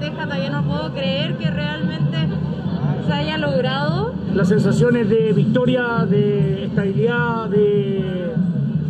[0.00, 2.16] Teja, todavía no puedo creer que realmente
[3.06, 4.14] se haya logrado.
[4.34, 8.32] Las sensaciones de victoria, de estabilidad, de,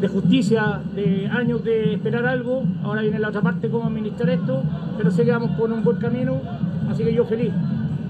[0.01, 2.63] de justicia, de años de esperar algo.
[2.85, 4.63] Ahora viene la otra parte, cómo administrar esto,
[4.97, 6.41] pero sé que vamos por un buen camino,
[6.89, 7.53] así que yo feliz.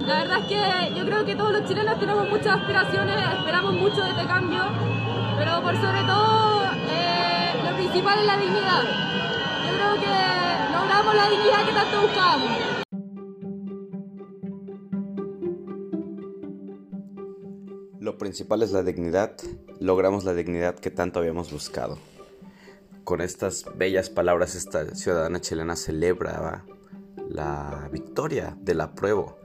[0.07, 4.03] La verdad es que yo creo que todos los chilenos tenemos muchas aspiraciones, esperamos mucho
[4.03, 4.61] de este cambio,
[5.39, 8.83] pero por sobre todo eh, lo principal es la dignidad.
[9.65, 12.70] Yo creo que logramos la dignidad que tanto buscábamos.
[18.21, 19.35] Principal es la dignidad,
[19.81, 21.99] logramos la dignidad que tanto habíamos buscado.
[23.03, 26.67] Con estas bellas palabras esta ciudadana chilena celebraba
[27.29, 29.39] la victoria del apruebo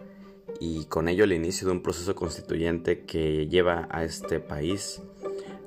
[0.59, 5.01] y con ello el inicio de un proceso constituyente que lleva a este país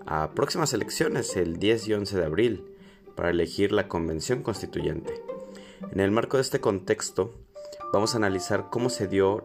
[0.07, 2.65] a próximas elecciones el 10 y 11 de abril
[3.17, 5.15] para elegir la convención constituyente.
[5.93, 7.35] En el marco de este contexto,
[7.93, 9.43] vamos a analizar cómo se dio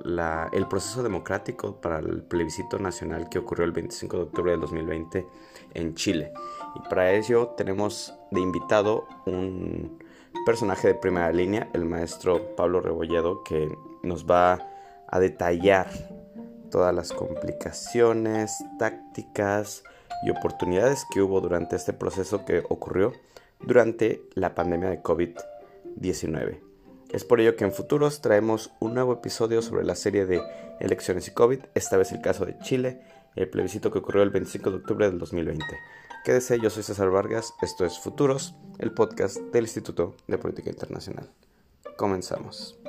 [0.52, 5.28] el proceso democrático para el plebiscito nacional que ocurrió el 25 de octubre del 2020
[5.74, 6.34] en Chile.
[6.76, 10.00] Y para ello tenemos de invitado un
[10.46, 14.60] personaje de primera línea, el maestro Pablo Rebolledo, que nos va
[15.08, 15.88] a detallar
[16.70, 19.84] todas las complicaciones, tácticas
[20.26, 23.14] y oportunidades que hubo durante este proceso que ocurrió
[23.60, 26.73] durante la pandemia de COVID-19.
[27.14, 30.42] Es por ello que en futuros traemos un nuevo episodio sobre la serie de
[30.80, 33.02] elecciones y COVID, esta vez el caso de Chile,
[33.36, 35.64] el plebiscito que ocurrió el 25 de octubre del 2020.
[36.26, 41.30] Quédese, yo soy César Vargas, esto es Futuros, el podcast del Instituto de Política Internacional.
[41.98, 42.83] Comenzamos.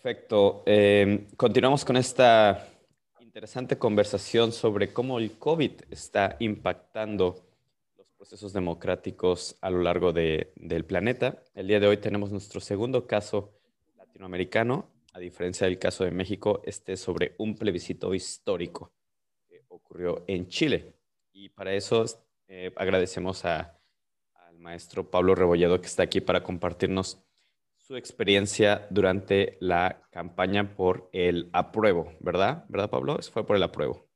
[0.00, 0.62] Perfecto.
[0.64, 2.68] Em, continuamos con esta
[3.18, 7.44] interesante conversación sobre cómo el COVID está impactando
[7.96, 11.42] los procesos democráticos a lo largo del planeta.
[11.52, 13.58] El día de hoy tenemos nuestro segundo caso
[13.96, 18.92] latinoamericano, a diferencia del caso de México, este es sobre un plebiscito histórico
[19.48, 20.94] que ocurrió en Chile.
[21.32, 22.04] Y para eso
[22.46, 23.74] eh, agradecemos al
[24.58, 27.20] maestro Pablo Rebolledo que está aquí para compartirnos
[27.88, 32.66] su experiencia durante la campaña por el apruebo, ¿verdad?
[32.68, 33.18] ¿Verdad, Pablo?
[33.32, 34.06] Fue por el apruebo.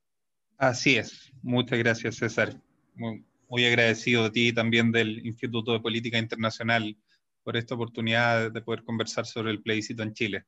[0.57, 1.31] Así es.
[1.41, 2.53] Muchas gracias, César.
[2.93, 6.95] Muy, agradecido a ti y también del Instituto de Política Internacional
[7.41, 10.45] por esta oportunidad de poder conversar sobre el plebiscito en Chile.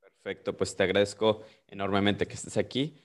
[0.00, 2.96] Perfecto, pues te agradezco enormemente que estés aquí.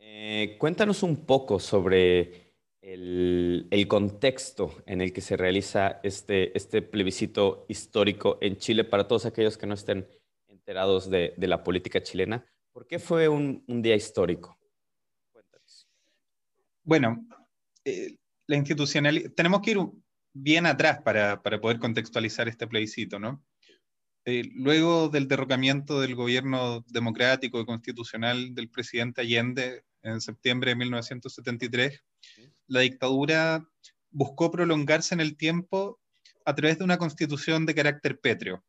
[0.00, 2.47] Eh, cuéntanos un poco sobre
[2.92, 9.26] el, contexto en el que se realiza este, este plebiscito histórico en Chile para todos
[9.26, 10.08] aquellos que no estén
[10.48, 12.44] enterados de, la política chilena.
[12.72, 14.58] ¿Por qué fue un, día histórico?
[16.82, 17.26] Bueno,
[17.84, 18.16] eh,
[18.46, 19.78] la institucionalidad, tenemos que ir
[20.32, 23.44] bien atrás para, poder contextualizar este plebiscito, ¿no?
[24.24, 30.76] Eh, luego del derrocamiento del gobierno democrático y constitucional del presidente Allende en septiembre de
[30.76, 32.02] 1973,
[32.68, 33.66] la dictadura
[34.10, 35.98] buscó prolongarse en el tiempo
[36.44, 38.64] a través de una constitución de carácter pétreo.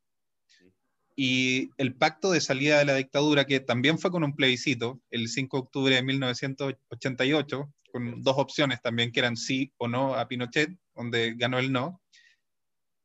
[1.16, 5.28] Y el pacto de salida de la dictadura, que también fue con un plebiscito, el
[5.28, 10.28] 5 de octubre de 1988, con dos opciones también, que eran sí o no a
[10.28, 12.02] Pinochet, donde ganó el no.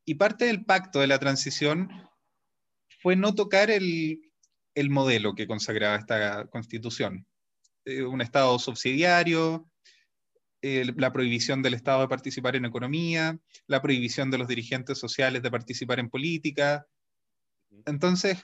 [0.04, 1.90] Y parte del pacto de la transición
[3.00, 4.20] fue no tocar el,
[4.74, 7.26] el modelo que consagraba esta constitución.
[7.84, 9.68] Eh, un Estado subsidiario,
[10.96, 15.50] la prohibición del Estado de participar en economía, la prohibición de los dirigentes sociales de
[15.50, 16.86] participar en política.
[17.84, 18.42] Entonces,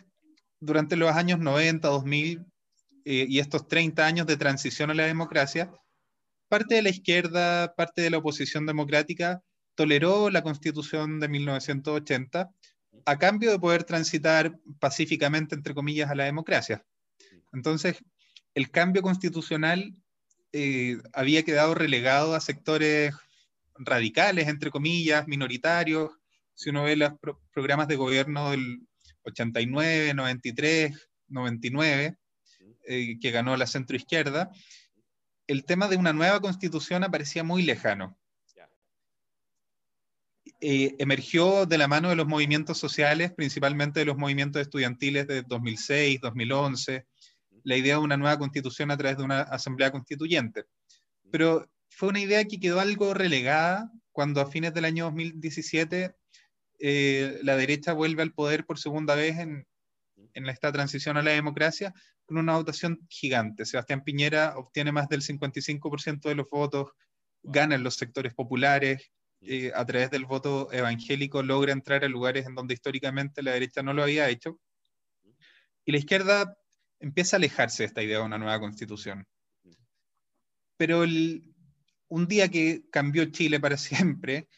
[0.61, 2.45] durante los años 90, 2000
[3.07, 5.73] eh, y estos 30 años de transición a la democracia,
[6.49, 9.43] parte de la izquierda, parte de la oposición democrática
[9.75, 12.51] toleró la constitución de 1980
[13.07, 16.85] a cambio de poder transitar pacíficamente, entre comillas, a la democracia.
[17.53, 18.05] Entonces,
[18.55, 19.95] el cambio constitucional
[20.53, 23.15] eh, había quedado relegado a sectores
[23.75, 26.11] radicales, entre comillas, minoritarios.
[26.55, 27.13] Si uno ve los
[27.53, 28.81] programas de gobierno del
[29.23, 32.17] 89, 93, 99,
[32.87, 34.51] que ganó la centroizquierda,
[35.47, 38.17] el tema de una nueva constitución aparecía muy lejano.
[40.61, 45.43] Eh, emergió de la mano de los movimientos sociales, principalmente de los movimientos estudiantiles de
[45.43, 47.07] 2006, 2011,
[47.65, 50.65] la idea de una nueva constitución a través de una asamblea constituyente.
[51.31, 56.15] Pero fue una idea que quedó algo relegada cuando a fines del año 2017
[56.79, 59.67] eh, la derecha vuelve al poder por segunda vez en,
[60.35, 63.67] en esta transición a la democracia con una votación gigante.
[63.67, 66.93] Sebastián Piñera obtiene más del 55% de los votos,
[67.43, 69.11] gana en los sectores populares,
[69.43, 73.83] eh, a través del voto evangélico logra entrar a lugares en donde históricamente la derecha
[73.83, 74.61] no lo había hecho.
[75.85, 76.57] Y la izquierda
[77.01, 79.27] empieza a alejarse de esta idea de una nueva constitución.
[80.77, 81.03] Pero
[82.09, 84.49] un día que cambió Chile para siempre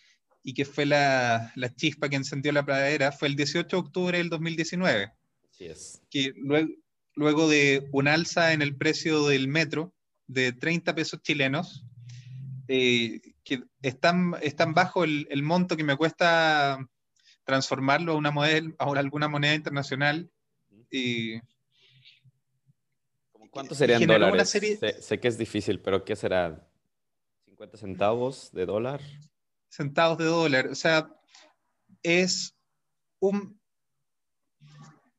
[0.42, 4.28] y que fue la, chispa que encendió la pradera fue el 18 de octubre del
[4.28, 5.12] 2019.
[5.50, 6.02] Así es.
[6.10, 6.68] Que luego,
[7.14, 9.94] luego de un alza en el precio del metro
[10.26, 11.84] de 30 pesos chilenos,
[12.68, 16.78] eh, que están, están bajo el, el, monto que me cuesta
[17.44, 20.30] transformarlo a una, model, a alguna moneda internacional.
[20.90, 21.40] Y,
[23.52, 24.48] ¿Cuántos serían dólares?
[24.48, 26.66] Sé, que es difícil, pero ¿qué será?
[27.46, 29.02] ¿50 centavos de dólar?
[29.68, 30.68] Centavos de dólar.
[30.68, 31.14] O sea,
[32.02, 32.56] es
[33.20, 33.60] un...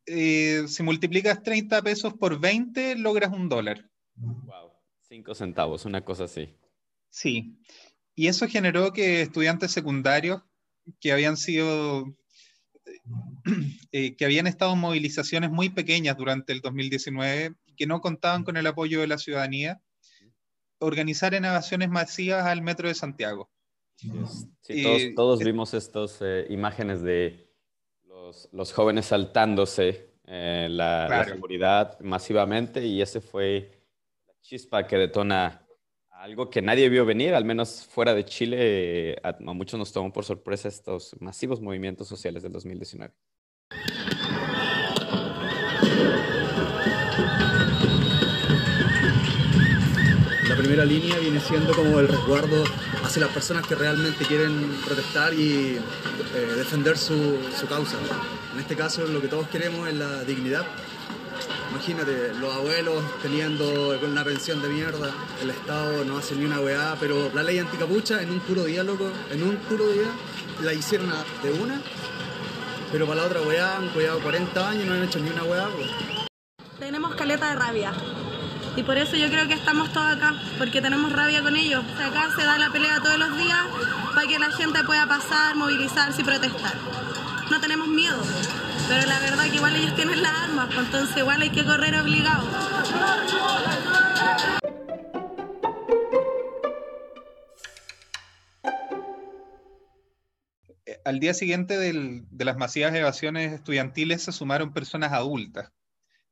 [0.08, 3.88] Eh, si multiplicas 30 pesos por 20, logras un dólar.
[4.16, 4.72] Wow.
[5.02, 6.58] 5 centavos, una cosa así.
[7.10, 7.60] Sí.
[8.16, 10.42] Y eso generó que estudiantes secundarios
[11.00, 12.18] que habían sido,
[13.92, 18.56] eh, que habían estado en movilizaciones muy pequeñas durante el 2019, que no contaban con
[18.56, 19.82] el apoyo de la ciudadanía,
[20.80, 23.50] organizar evasiones masivas al metro de Santiago.
[24.62, 27.46] Sí, todos, vimos estas eh, imágenes de
[28.54, 33.84] los, jóvenes saltándose eh, la, seguridad masivamente y ese fue
[34.28, 35.68] la chispa que detona
[36.10, 40.24] algo que nadie vio venir, al menos fuera de Chile, a, muchos nos tomó por
[40.24, 43.14] sorpresa estos masivos movimientos sociales del 2019.
[50.54, 52.64] La primera línea viene siendo como el resguardo
[53.04, 55.80] hacia las personas que realmente quieren protestar y
[56.36, 57.98] eh, defender su, su causa.
[58.54, 60.64] En este caso lo que todos queremos es la dignidad
[61.72, 65.10] Imagínate, los abuelos teniendo una pensión de mierda,
[65.42, 68.84] el Estado no hace ni una weá, pero la ley anticapucha en un puro día,
[68.84, 70.06] loco, en un puro día
[70.62, 71.12] la hicieron
[71.42, 71.82] de una,
[72.92, 75.46] pero para la otra weá han cuidado 40 años y no han hecho ni una
[75.46, 75.68] weá.
[76.78, 77.92] Tenemos caleta de rabia.
[78.76, 81.84] Y por eso yo creo que estamos todos acá, porque tenemos rabia con ellos.
[82.00, 83.60] Acá se da la pelea todos los días
[84.16, 86.74] para que la gente pueda pasar, movilizarse y protestar.
[87.52, 88.20] No tenemos miedo.
[88.88, 91.96] Pero la verdad que igual ellos tienen las armas, pues entonces igual hay que correr
[91.96, 92.48] obligado.
[100.86, 105.72] Eh, al día siguiente de las masivas evasiones estudiantiles se sumaron personas adultas.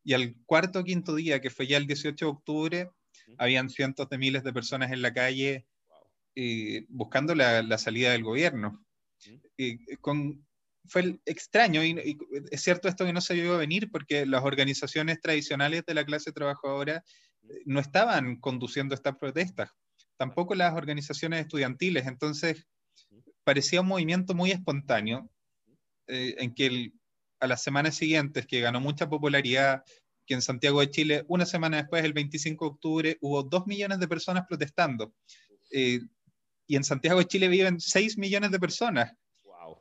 [0.03, 2.91] Y al cuarto o quinto día, que fue ya el 18 de octubre,
[3.37, 5.65] habían cientos de miles de personas en la calle
[6.35, 8.83] eh, buscando la, salida del gobierno.
[9.57, 10.43] Eh, con
[10.87, 12.17] fue extraño y,
[12.51, 16.31] es cierto esto que no se vio venir porque las organizaciones tradicionales de la clase
[16.31, 17.03] trabajadora
[17.43, 19.71] eh, no estaban conduciendo estas protestas,
[20.17, 22.67] tampoco las organizaciones estudiantiles, entonces
[23.43, 25.29] parecía un movimiento muy espontáneo
[26.07, 26.91] eh, en que
[27.41, 29.83] a las semanas siguientes, que ganó mucha popularidad,
[30.25, 33.99] que en Santiago de Chile, una semana después, el 25 de octubre, hubo dos millones
[33.99, 35.13] de personas protestando.
[35.71, 35.99] Eh,
[36.67, 39.13] y en Santiago de Chile viven seis millones de personas.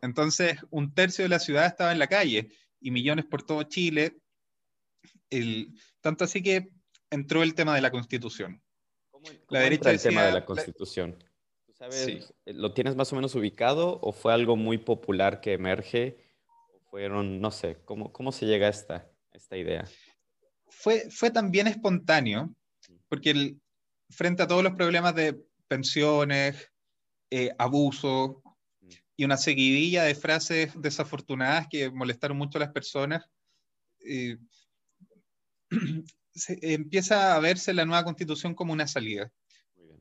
[0.02, 2.48] Entonces, un tercio de la ciudad estaba en la calle
[2.80, 4.16] y millones por todo Chile.
[5.28, 6.70] El, tanto así que
[7.10, 8.62] entró el tema de la constitución.
[9.10, 11.22] ¿Cómo, la derecha el tema de la constitución?
[11.74, 16.29] sabes, ¿Lo tienes más o menos ubicado o fue algo muy popular que emerge?
[16.90, 19.84] ¿O fueron, no sé, cómo, cómo se llega a esta, esta idea?
[20.66, 22.52] Fue, fue también espontáneo,
[23.08, 23.60] porque el,
[24.08, 26.70] frente a todos los problemas de pensiones,
[27.30, 28.42] eh, abuso,
[29.16, 33.24] y una seguidilla de frases desafortunadas que molestaron mucho a las personas,
[34.04, 34.38] eh,
[36.62, 39.30] empieza a verse la nueva constitución como una salida.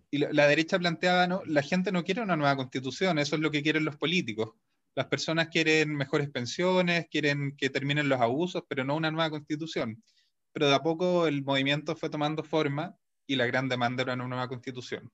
[0.10, 3.51] Y la, derecha planteaba, no, la gente no quiere una nueva constitución, eso es lo
[3.51, 4.55] que quieren los políticos.
[4.96, 10.03] Las personas quieren mejores pensiones, quieren que terminen los abusos, pero no una nueva constitución.
[10.51, 12.96] Pero de a poco el movimiento fue tomando forma
[13.27, 15.12] y la gran demanda era una nueva constitución.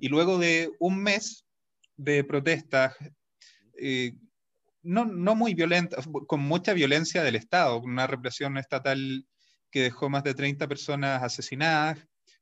[0.00, 1.44] Y luego de un mes
[1.96, 2.94] de protestas
[3.76, 4.14] eh,
[4.82, 9.26] no, no muy violenta, con mucha violencia del Estado, una represión estatal
[9.70, 11.98] que dejó más de 30 personas asesinadas,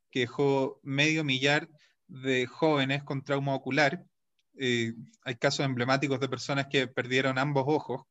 [0.09, 1.67] que dejó medio millar
[2.07, 4.05] de jóvenes con trauma ocular.
[4.59, 8.03] Eh, hay casos emblemáticos de personas que perdieron ambos ojos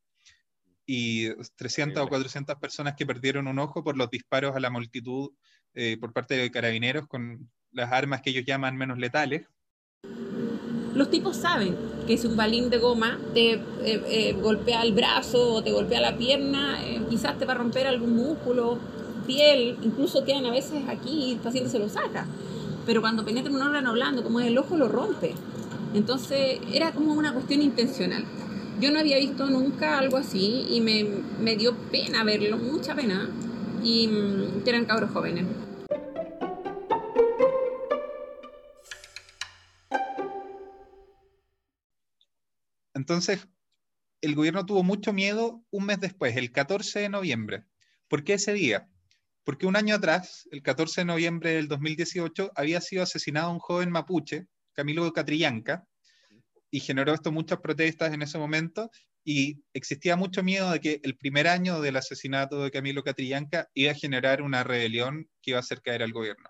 [0.85, 5.31] y 300 o 400 personas que perdieron un ojo por los disparos a la multitud
[5.73, 9.45] eh, por parte de carabineros con las armas que ellos llaman menos letales.
[10.95, 11.75] los tipos saben
[12.07, 15.99] que si un balín de goma te eh, eh, golpea el brazo o te golpea
[15.99, 18.79] la pierna, eh, quizás te va a romper algún músculo,
[19.27, 22.25] piel, incluso quedan a veces aquí y el paciente se lo saca.
[22.85, 25.35] Pero cuando penetra un órgano blando, como es el ojo, lo rompe.
[25.93, 28.25] Entonces era como una cuestión intencional.
[28.79, 31.03] Yo no había visto nunca algo así y me,
[31.39, 33.29] me dio pena verlo, mucha pena,
[33.83, 35.45] y mm, que eran cabros jóvenes.
[42.93, 43.47] Entonces,
[44.21, 47.63] el gobierno tuvo mucho miedo un mes después, el 14 de noviembre.
[48.07, 48.89] ¿Por qué ese día?
[49.43, 53.91] Porque un año atrás, el 14 de noviembre del 2018, había sido asesinado un joven
[53.91, 55.87] mapuche, Camilo Catrillanca,
[56.69, 58.91] y generó esto muchas protestas en ese momento,
[59.23, 63.91] y existía mucho miedo de que el primer año del asesinato de Camilo Catrillanca iba
[63.91, 66.47] a generar una rebelión que iba a hacer caer al gobierno.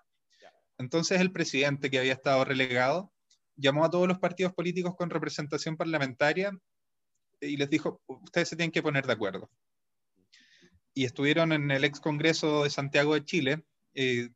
[0.76, 3.12] Entonces el presidente, que había estado relegado,
[3.56, 6.52] llamó a todos los partidos políticos con representación parlamentaria
[7.40, 9.50] y les dijo, ustedes se tienen que poner de acuerdo.
[10.94, 14.28] Y estuvieron en el ex Congreso de Santiago de Chile, eh,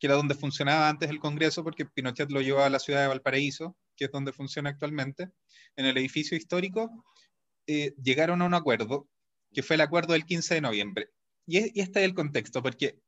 [0.00, 3.08] que era donde funcionaba antes el Congreso, porque Pinochet lo llevó a la ciudad de
[3.08, 5.30] Valparaíso, que es donde funciona actualmente,
[5.76, 7.04] en el edificio histórico,
[7.66, 9.08] eh, llegaron a un acuerdo,
[9.52, 11.10] que fue el acuerdo del 15 de noviembre.
[11.46, 12.98] Y, y este es el contexto, porque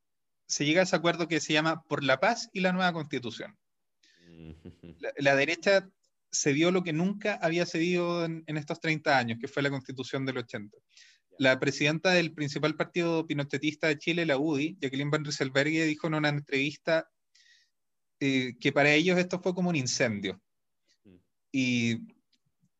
[0.46, 3.56] se llega a ese acuerdo que se llama Por la Paz y la Nueva Constitución.
[5.18, 5.88] La, derecha
[6.30, 10.38] cedió lo que nunca había cedido en, estos 30 años, que fue la constitución del
[10.38, 10.76] 80.
[11.38, 16.14] La presidenta del principal partido pinochetista de Chile, la UDI, Jacqueline Van Rysselberghe, dijo en
[16.14, 17.08] una entrevista
[18.20, 20.40] eh, que para ellos esto fue como un incendio.
[21.50, 22.00] Y,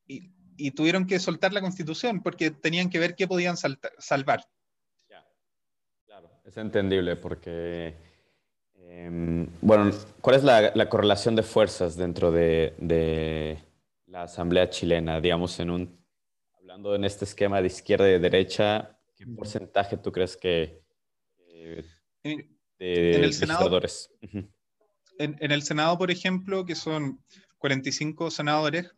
[0.07, 4.45] y, tuvieron que soltar la constitución porque tenían que ver qué podían salvar.
[6.07, 7.95] Claro, es entendible porque
[8.95, 9.91] Em, bueno,
[10.21, 13.59] ¿cuál es la, correlación de fuerzas dentro de,
[14.07, 15.21] la Asamblea chilena?
[15.21, 16.02] Digamos, en un,
[16.73, 20.81] hablando en este esquema de izquierda y de derecha, ¿qué porcentaje tú crees que
[21.49, 21.85] eh,
[22.79, 23.81] de, en el Senado,
[25.19, 27.23] en, el Senado, por ejemplo, que son
[27.59, 28.91] 45 senadores,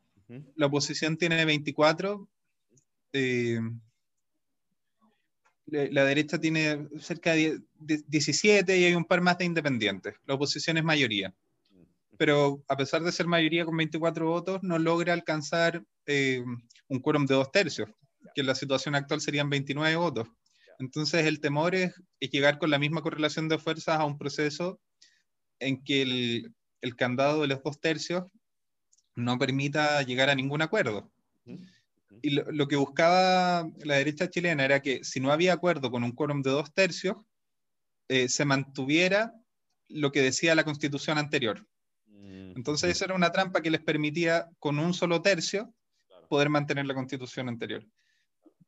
[0.55, 2.29] la oposición tiene 24
[5.67, 10.15] la derecha tiene cerca de 17 y hay un par más de independientes.
[10.27, 11.35] La oposición es mayoría.
[12.19, 16.43] Pero a pesar de ser mayoría con 24 votos, no logra alcanzar eh,
[16.89, 17.89] un quórum de dos tercios,
[18.35, 20.29] que en la situación actual serían 29 votos.
[20.79, 24.81] Entonces el temor es, llegar con la misma correlación de fuerzas a un proceso
[25.61, 28.25] en que el, el candado de los dos tercios
[29.15, 31.13] no permita llegar a ningún acuerdo
[32.23, 36.13] y lo, que buscaba la derecha chilena era que si no había acuerdo con un
[36.13, 37.17] quórum de dos tercios,
[38.09, 39.35] eh, se mantuviera
[39.89, 41.67] lo que decía la constitución anterior.
[42.25, 45.73] Mm, Entonces esa era una trampa que les permitía con un solo tercio
[46.29, 47.87] poder mantener la constitución anterior.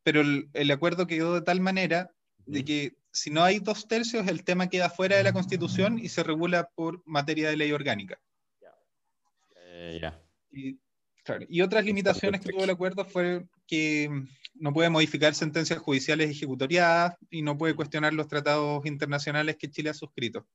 [0.03, 2.11] Pero el, acuerdo quedó de tal manera
[2.45, 6.11] de que si no hay dos tercios, el tema queda fuera de la constitución y
[6.11, 8.21] se regula por materia de ley orgánica.
[10.53, 10.77] Y
[11.49, 14.09] y otras limitaciones que tuvo el acuerdo fue que
[14.55, 19.91] no puede modificar sentencias judiciales ejecutoriadas y no puede cuestionar los tratados internacionales que Chile
[19.91, 20.47] ha suscrito.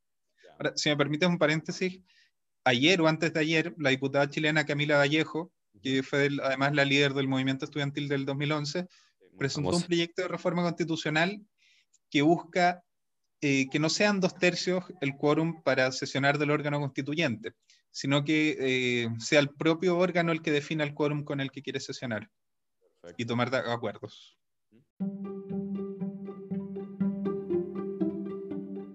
[0.58, 2.00] Ahora, si me permites un paréntesis,
[2.64, 5.52] ayer o antes de ayer, la diputada chilena Camila Vallejo,
[5.82, 8.88] que fue además la líder del movimiento estudiantil del 2011,
[9.38, 11.42] presentó un proyecto de reforma constitucional
[12.10, 12.84] que busca
[13.42, 17.54] eh, que no sean dos tercios el quórum para sesionar del órgano constituyente,
[17.90, 21.64] sino que eh, sea el propio órgano el que defina el quórum con el que
[21.64, 22.30] quiere sesionar
[23.18, 24.38] y tomar acuerdos.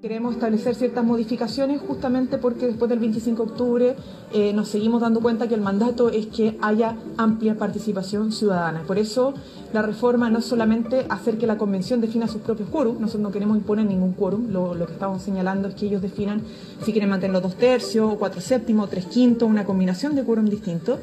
[0.06, 3.96] Queremos establecer ciertas modificaciones justamente porque después del 25 de octubre
[4.32, 8.84] eh, nos seguimos dando cuenta que el mandato es que haya amplia participación ciudadana.
[8.84, 9.34] Por eso
[9.72, 13.32] la reforma no es solamente hacer que la convención defina sus propios quórum, nosotros no
[13.32, 16.40] queremos imponer ningún quórum, lo, que estamos señalando es que ellos definan
[16.84, 21.00] si quieren mantener los dos tercios, cuatro séptimos, tres quintos, una combinación de quórum distintos.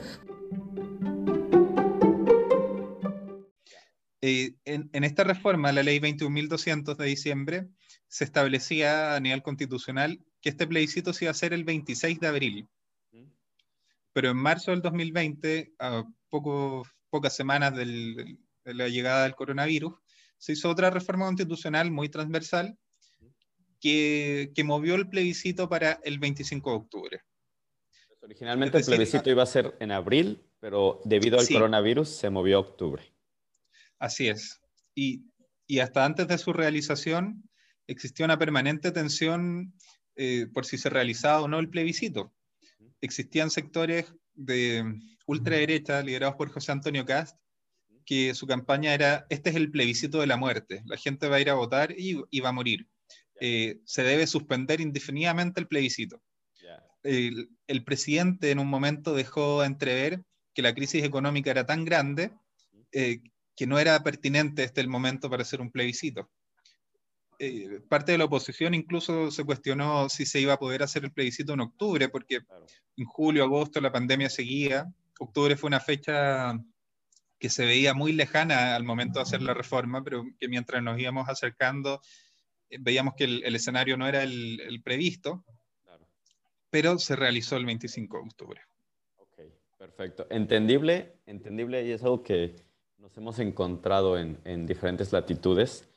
[4.21, 7.67] Eh, en, en, esta reforma, la ley 21.200 de diciembre,
[8.13, 12.27] se establecía a nivel constitucional que este plebiscito se iba a hacer el 26 de
[12.27, 12.69] abril.
[14.13, 19.95] Pero en marzo del 2020, a poco, pocas semanas de la llegada del coronavirus,
[20.37, 22.77] se hizo otra reforma constitucional muy transversal
[23.81, 27.21] que, que movió el plebiscito para el 25 de octubre.
[28.21, 32.59] Originalmente el plebiscito iba a ser en abril, pero debido al coronavirus se movió a
[32.59, 33.11] octubre.
[33.97, 34.61] Así es.
[34.93, 35.23] Y,
[35.65, 37.49] y hasta antes de su realización,
[37.93, 39.73] existía una permanente tensión
[40.15, 42.33] eh, por si se realizaba o no el plebiscito.
[43.01, 44.83] Existían sectores de
[45.25, 47.37] ultraderecha, liderados por José Antonio Cast,
[48.05, 51.41] que su campaña era, este es el plebiscito de la muerte, la gente va a
[51.41, 52.87] ir a votar y, va a morir.
[53.39, 56.21] Eh, se debe suspender indefinidamente el plebiscito.
[57.03, 60.23] El, el, presidente en un momento dejó entrever
[60.53, 62.31] que la crisis económica era tan grande
[62.93, 63.21] eh,
[63.55, 66.29] que no era pertinente este el momento para hacer un plebiscito.
[67.45, 71.11] Eh, parte de la oposición incluso se cuestionó si se iba a poder hacer el
[71.11, 72.39] plebiscito en octubre, porque
[72.95, 74.85] en julio, agosto la pandemia seguía.
[75.19, 76.57] Octubre fue una fecha
[77.37, 80.97] que se veía muy lejana al momento de hacer la reforma, pero que mientras nos
[80.97, 81.99] íbamos acercando
[82.69, 85.43] eh, veíamos que el, escenario no era el, previsto,
[86.69, 88.61] pero se realizó el 25 de octubre.
[89.17, 89.41] Ok,
[89.77, 90.27] perfecto.
[90.29, 92.55] Entendible, entendible y es algo que
[92.99, 95.89] nos hemos encontrado en, en diferentes latitudes.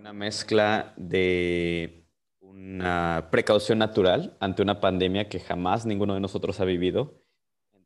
[0.00, 2.06] Una mezcla de
[2.40, 7.20] una precaución natural ante una pandemia que jamás ninguno de nosotros ha vivido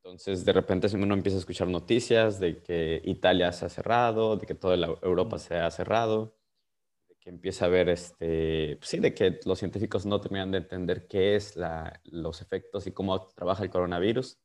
[0.04, 4.47] entonces, de repente uno empieza a escuchar noticias de que Italia se ha cerrado, de
[4.47, 6.37] que toda Europa se ha cerrado,
[7.09, 11.06] de que empieza a ver, este, sí, de que los científicos no terminan de entender
[11.09, 14.38] qué es la, los efectos y cómo trabaja el coronavirus.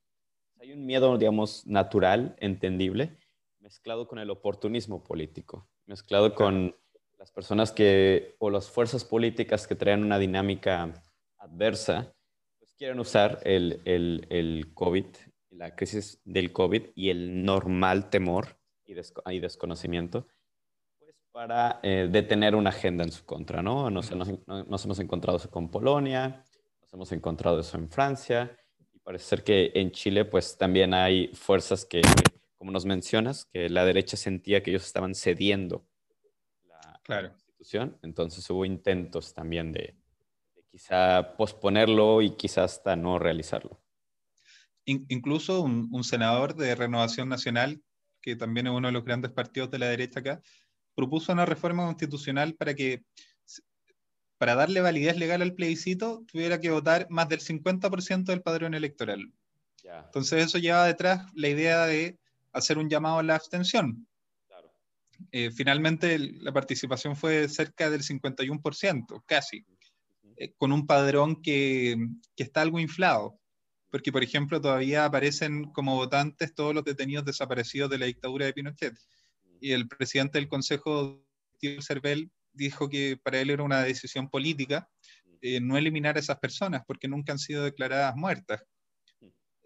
[0.61, 3.17] Hay un miedo, digamos, natural, entendible,
[3.59, 6.73] mezclado con el oportunismo político, mezclado con
[7.19, 10.91] las personas que, o las fuerzas políticas que traen una dinámica
[11.38, 12.15] adversa,
[12.57, 15.05] pues quieren usar el, el, el COVID
[15.59, 18.93] la crisis del COVID y el normal temor y,
[19.39, 20.25] desconocimiento,
[20.97, 23.89] pues para eh, detener una agenda en su contra, ¿no?
[23.91, 26.43] Nos, hemos encontrado eso con Polonia,
[26.81, 28.57] nos hemos encontrado eso en Francia,
[28.93, 32.01] y parece ser que en Chile pues también hay fuerzas que,
[32.57, 35.85] como nos mencionas, que la derecha sentía que ellos estaban cediendo
[37.09, 37.29] claro.
[37.29, 39.95] constitución, entonces hubo intentos también de,
[40.55, 43.81] de quizá posponerlo y quizá hasta no realizarlo
[44.85, 47.81] incluso un, senador de Renovación Nacional,
[48.21, 50.41] que también es uno de los grandes partidos de la derecha acá,
[50.95, 53.03] propuso una reforma constitucional para que,
[54.37, 59.31] para darle validez legal al plebiscito, tuviera que votar más del 50% del padrón electoral.
[59.84, 62.19] Entonces eso lleva detrás la idea de
[62.51, 64.07] hacer un llamado a la abstención.
[65.32, 69.65] Eh, finalmente la participación fue cerca del 51%, casi,
[70.38, 71.97] eh, con un padrón que,
[72.36, 73.39] que, está algo inflado
[73.91, 78.53] porque, por ejemplo, todavía aparecen como votantes todos los detenidos desaparecidos de la dictadura de
[78.53, 78.95] Pinochet.
[79.60, 81.25] Y el presidente del Consejo,
[81.58, 84.89] Tío Cervel, dijo que para él era una decisión política
[85.41, 88.62] eh, no eliminar a esas personas porque nunca han sido declaradas muertas.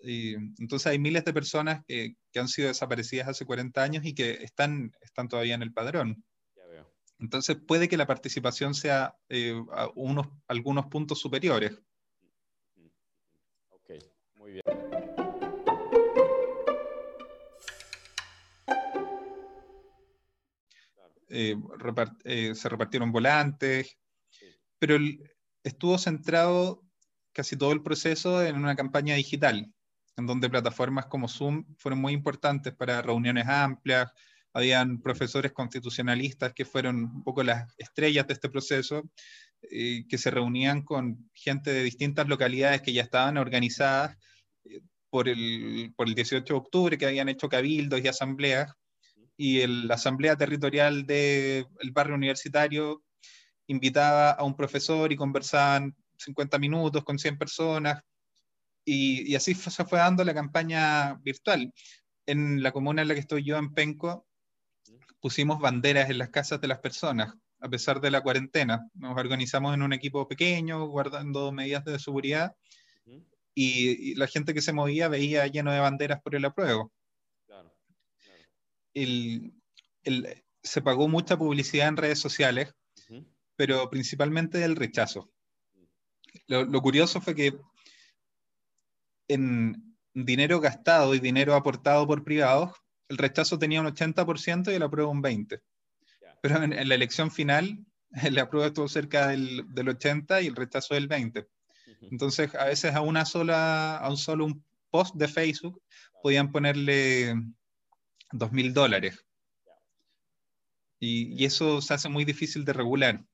[0.04, 4.13] Y, entonces hay miles de personas que, que, han sido desaparecidas hace 40 años y
[4.13, 6.24] que están, están todavía en el padrón.
[7.20, 11.72] Entonces puede que la participación sea eh, a unos, algunos puntos superiores.
[21.36, 21.56] Eh,
[22.26, 23.98] eh, se repartieron volantes,
[24.78, 24.98] pero
[25.63, 26.84] estuvo centrado
[27.32, 29.74] casi todo el proceso en una campaña digital,
[30.17, 34.12] en donde plataformas como Zoom fueron muy importantes para reuniones amplias,
[34.54, 39.04] habían profesores constitucionalistas que fueron un poco las estrellas de este proceso,
[39.63, 44.17] eh, que se reunían con gente de distintas localidades que ya estaban organizadas
[45.10, 48.73] por el, por el 18 de octubre, que habían hecho cabildos y asambleas,
[49.38, 53.04] y la asamblea territorial del barrio universitario
[53.67, 58.02] invitaba a un profesor y conversaban 50 minutos con 100 personas,
[58.86, 61.74] y, así se fue dando la campaña virtual.
[62.26, 64.28] En la comuna en la que estoy yo, en Penco,
[65.19, 68.89] pusimos banderas en las casas de las personas, a pesar de la cuarentena.
[68.93, 72.56] Nos organizamos en un equipo pequeño, guardando medidas de seguridad,
[73.56, 76.91] y, la gente que se movía veía lleno de banderas por el apruebo.
[80.63, 82.74] se pagó mucha publicidad en redes sociales,
[83.56, 85.30] pero principalmente del rechazo.
[86.48, 87.54] Lo, curioso fue que
[89.34, 92.72] en dinero gastado y dinero aportado por privados,
[93.10, 95.62] el rechazo tenía un 80% y el apruebo un 20%.
[96.41, 97.86] Pero en, la elección final,
[98.24, 101.48] el apruebo estuvo cerca del, del 80% y el rechazo del 20%.
[102.12, 105.82] Entonces, a veces a una sola, a un solo un post de Facebook
[106.22, 107.34] podían ponerle
[108.32, 109.26] dos mil dólares.
[111.00, 113.26] Y, eso se hace muy difícil de regular.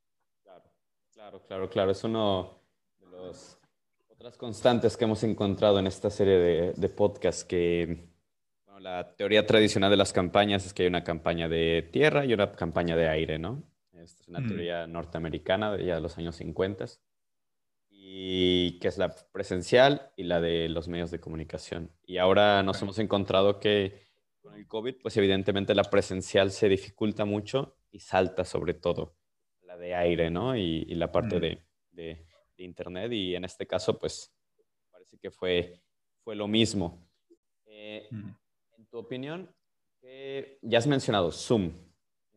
[1.14, 2.48] Claro, claro, claro, Es una
[3.00, 3.59] de las
[4.20, 8.10] otras constantes que hemos encontrado en esta serie de, de podcasts que
[8.82, 12.52] la teoría tradicional de las campañas es que hay una campaña de tierra y una
[12.52, 13.64] campaña de aire, ¿no?
[13.94, 14.48] Esta es una mm.
[14.48, 16.86] teoría norteamericana de ya de los años 50
[17.90, 21.90] y que es la presencial y la de los medios de comunicación.
[22.04, 24.02] Y ahora nos hemos encontrado que
[24.42, 29.16] con el COVID, pues evidentemente la presencial se dificulta mucho y salta sobre todo
[29.62, 30.58] la de aire, ¿no?
[30.58, 31.40] Y, la parte mm.
[31.40, 32.29] de, de,
[32.64, 34.32] internet y en este caso, pues
[34.92, 35.82] parece que fue,
[36.24, 37.06] fue lo mismo.
[37.66, 38.30] Eh, mm.
[38.78, 39.50] En tu opinión,
[40.62, 41.72] ya has mencionado Zoom.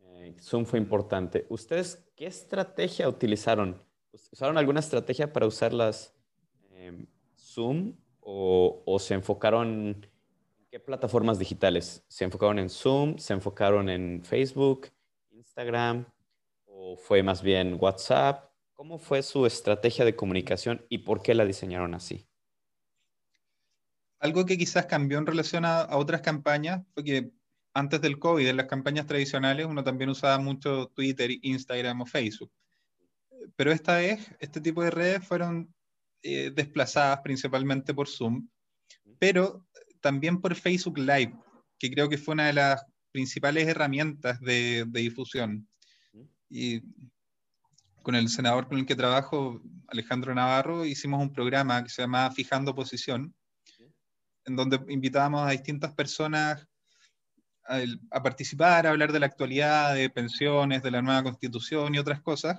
[0.01, 1.47] Eh, Zoom fue importante.
[1.49, 3.83] ¿Ustedes qué estrategia utilizaron?
[4.13, 6.15] ¿Usaron alguna estrategia para usar las
[6.71, 7.07] em,
[7.37, 10.11] Zoom o, o, se enfocaron en
[10.71, 12.05] qué plataformas digitales?
[12.09, 13.19] ¿Se enfocaron en Zoom?
[13.19, 14.89] ¿Se enfocaron en Facebook,
[15.31, 16.05] Instagram?
[16.67, 18.52] ¿O fue más bien WhatsApp?
[18.83, 22.27] ¿Cómo fue su estrategia de comunicación y por qué la diseñaron así?
[24.19, 27.31] Algo que quizás cambió en relación a, a otras campañas fue que
[27.75, 32.53] antes del COVID, en las campañas tradicionales, uno también usaba mucho Twitter, Instagram o Facebook
[33.57, 35.73] pero esta vez este tipo de redes fueron
[36.23, 38.49] eh, desplazadas principalmente por Zoom,
[39.19, 39.67] pero
[40.01, 41.35] también por Facebook Live,
[41.79, 45.69] que creo que fue una de las principales herramientas de, difusión.
[46.49, 46.83] Y
[48.03, 52.31] con el senador con el que trabajo, Alejandro Navarro, hicimos un programa que se llama
[52.31, 53.35] Fijando Posición,
[54.45, 56.67] en donde invitábamos a distintas personas
[57.67, 61.99] a, a, participar, a hablar de la actualidad, de pensiones, de la nueva constitución y
[61.99, 62.59] otras cosas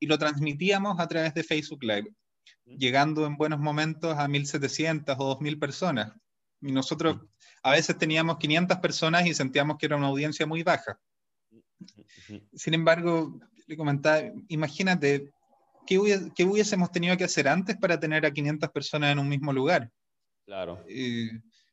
[0.00, 2.10] y lo transmitíamos a través de Facebook Live,
[2.64, 6.12] llegando en buenos momentos a 1.700 o 2.000 personas.
[6.62, 7.20] Y nosotros
[7.62, 10.98] a veces teníamos 500 personas y sentíamos que era una audiencia muy baja.
[12.54, 13.38] Sin embargo,
[13.70, 15.30] le comentaba, imagínate,
[15.86, 19.90] ¿qué, hubiésemos tenido que hacer antes para tener a 500 personas en un mismo lugar?
[20.44, 20.84] Claro.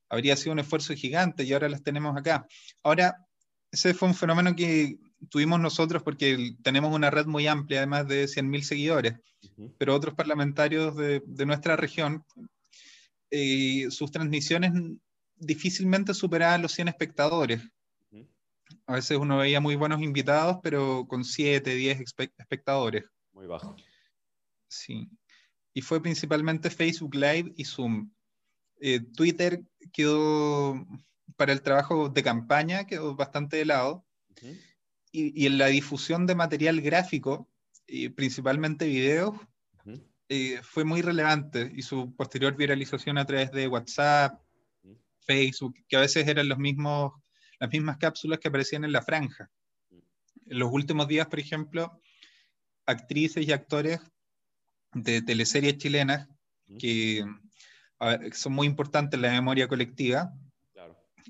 [0.07, 2.45] habría sido un esfuerzo gigante y ahora las tenemos acá.
[2.83, 3.17] Ahora,
[3.71, 8.25] ese fue un fenómeno que tuvimos nosotros porque tenemos una red muy amplia, además de
[8.25, 9.15] 100.000 seguidores,
[9.79, 12.23] pero otros parlamentarios de, nuestra región,
[13.31, 14.71] eh, sus transmisiones
[15.35, 17.61] difícilmente superaban los 100 espectadores.
[18.85, 22.01] A veces uno veía muy buenos invitados, pero con 7, 10
[22.37, 23.05] espectadores.
[23.33, 23.75] Muy bajo.
[24.67, 25.09] Sí.
[25.73, 28.09] Y fue principalmente Facebook Live y Zoom.
[28.79, 30.85] Eh, Twitter quedó,
[31.35, 34.05] para el trabajo de campaña, quedó bastante de lado
[35.11, 37.49] y, en la difusión de material gráfico,
[37.87, 39.35] y principalmente videos,
[40.29, 44.41] eh, fue muy relevante y su posterior viralización a través de WhatsApp,
[45.21, 47.13] Facebook, que a veces eran los mismos,
[47.59, 49.49] las mismas cápsulas que aparecían en la franja.
[49.91, 52.01] En los últimos días, por ejemplo,
[52.85, 53.99] actrices y actores
[54.93, 56.27] de teleseries chilenas
[56.79, 57.25] que
[58.33, 60.31] son muy importantes en la memoria colectiva,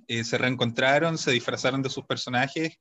[0.08, 2.78] eh, se reencontraron, se disfrazaron de sus personajes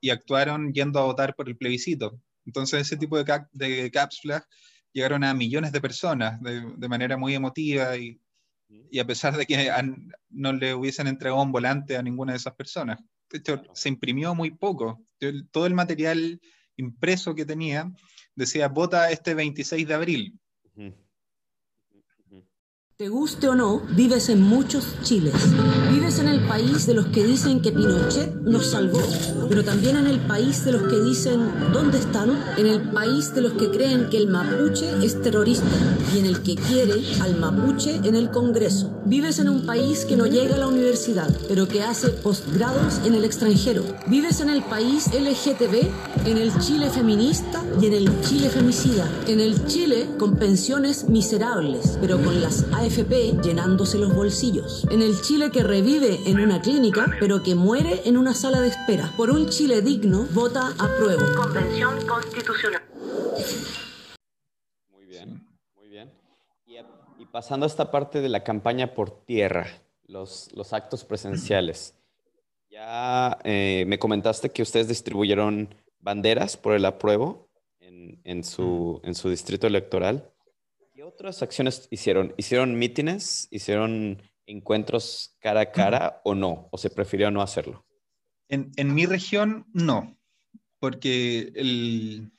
[0.00, 2.20] y actuaron yendo a votar por el plebiscito.
[2.44, 4.46] Entonces ese tipo de, de cápsulas
[4.92, 8.20] llegaron a millones de personas de, manera muy emotiva y,
[8.90, 9.70] y, a pesar de que
[10.28, 13.00] no le hubiesen entregado un volante a ninguna de esas personas.
[13.30, 15.04] De hecho, se imprimió muy poco.
[15.50, 16.40] Todo el material
[16.76, 17.90] impreso que tenía
[18.34, 20.38] decía vota este 26 de abril.
[23.00, 25.32] Te guste o no, vives en muchos Chiles.
[25.90, 29.00] Vives en el país de los que dicen que Pinochet nos salvó,
[29.48, 31.40] pero también en el país de los que dicen
[31.72, 32.38] ¿dónde están?
[32.58, 35.64] En el país de los que creen que el mapuche es terrorista
[36.14, 39.00] y en el que quiere al mapuche en el Congreso.
[39.06, 43.14] Vives en un país que no llega a la universidad, pero que hace postgrados en
[43.14, 43.82] el extranjero.
[44.08, 49.10] Vives en el país LGTB, en el Chile feminista y en el Chile femicida.
[49.26, 54.84] En el Chile con pensiones miserables, pero con las AFP FP llenándose los bolsillos.
[54.90, 58.66] En el Chile que revive en una clínica, pero que muere en una sala de
[58.66, 59.12] espera.
[59.16, 61.22] Por un Chile digno, vota a prueba.
[61.36, 62.82] Convención Constitucional.
[64.90, 66.10] Muy bien, muy bien.
[66.66, 69.68] Y, pasando a esta parte de la campaña por tierra,
[70.08, 71.94] los, los actos presenciales.
[72.72, 77.46] Ya eh, me comentaste que ustedes distribuyeron banderas por el apruebo
[77.78, 80.28] en, en, su, en su distrito electoral
[81.20, 82.34] otras acciones hicieron?
[82.38, 83.46] ¿Hicieron mítines?
[83.50, 86.68] ¿Hicieron encuentros cara a cara o no?
[86.72, 87.86] ¿O se prefirió no hacerlo?
[88.48, 90.18] En, en mi región, no,
[90.78, 92.32] porque el,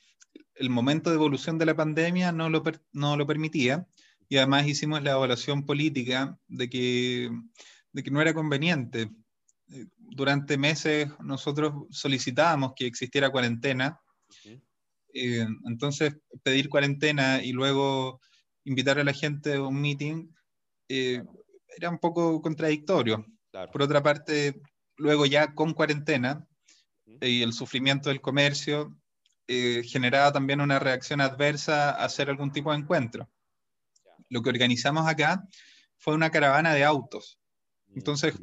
[0.56, 3.88] el, momento de evolución de la pandemia no lo, no lo permitía
[4.28, 7.30] y además hicimos la evaluación política de que,
[7.92, 9.12] de que no era conveniente.
[9.96, 14.02] Durante meses nosotros solicitábamos que existiera cuarentena,
[15.14, 18.20] eh, entonces pedir cuarentena y luego
[18.64, 20.30] invitar a la gente a un meeting
[20.88, 21.24] eh,
[21.78, 23.26] era un poco contradictorio.
[23.72, 24.62] Por otra parte,
[24.98, 26.48] luego ya con cuarentena
[27.20, 28.98] y el sufrimiento del comercio,
[29.48, 33.30] eh, generaba también una reacción adversa a hacer algún tipo de encuentro.
[34.30, 35.46] Lo que organizamos acá
[35.98, 37.38] fue una caravana de autos.
[37.94, 38.34] Entonces,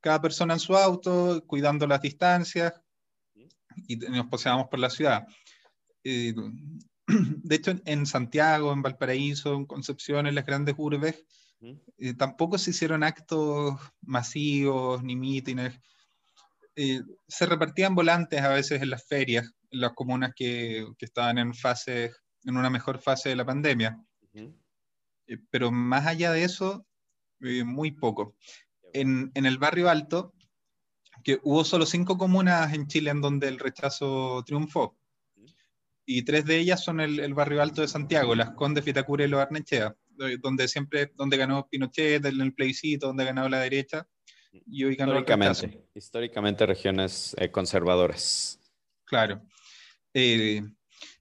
[0.00, 2.72] cada persona en su auto, cuidando las distancias,
[3.86, 5.26] y nos paseábamos por la ciudad.
[6.04, 6.34] Eh,
[7.06, 11.24] de hecho, en Santiago, en Valparaíso, en Concepción, en las grandes urbes,
[11.98, 15.78] eh, tampoco se hicieron actos masivos ni mítines.
[16.74, 22.10] se repartían volantes a veces en las ferias, las comunas que, que, estaban en, fase,
[22.44, 23.98] en una mejor fase de la pandemia.
[25.26, 26.86] Eh, pero más allá de eso,
[27.40, 28.36] eh, muy poco.
[28.92, 30.34] En, en, el barrio alto,
[31.24, 34.96] que hubo solo cinco comunas en Chile en donde el rechazo triunfó.
[36.04, 39.28] Y tres de ellas son el, el barrio alto de Santiago, Las Condes, Fitacura y
[39.28, 39.94] Lo Arnechea,
[40.40, 44.08] donde siempre, donde ganó Pinochet, en el plebiscito, donde ganó la derecha.
[44.66, 48.60] Y hoy ganó históricamente, históricamente regiones eh, conservadoras.
[49.04, 49.42] Claro.
[50.12, 50.62] Eh,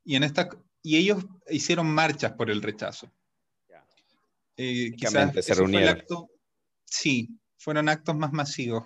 [0.04, 0.50] y, en esta,
[0.84, 3.12] y ellos hicieron marchas por el rechazo.
[4.58, 6.04] Eh, quizás se reunieron.
[6.86, 8.86] sí, fueron actos más masivos.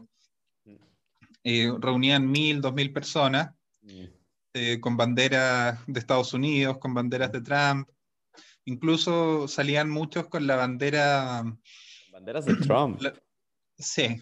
[0.64, 0.76] Mm.
[1.44, 4.06] Eh, reunían mil, dos mil personas mm.
[4.58, 7.90] Eh, con banderas de Estados Unidos, con banderas de Trump.
[8.64, 11.44] Incluso salían muchos con la bandera.
[12.14, 13.02] Banderas de Trump.
[13.78, 14.22] sí,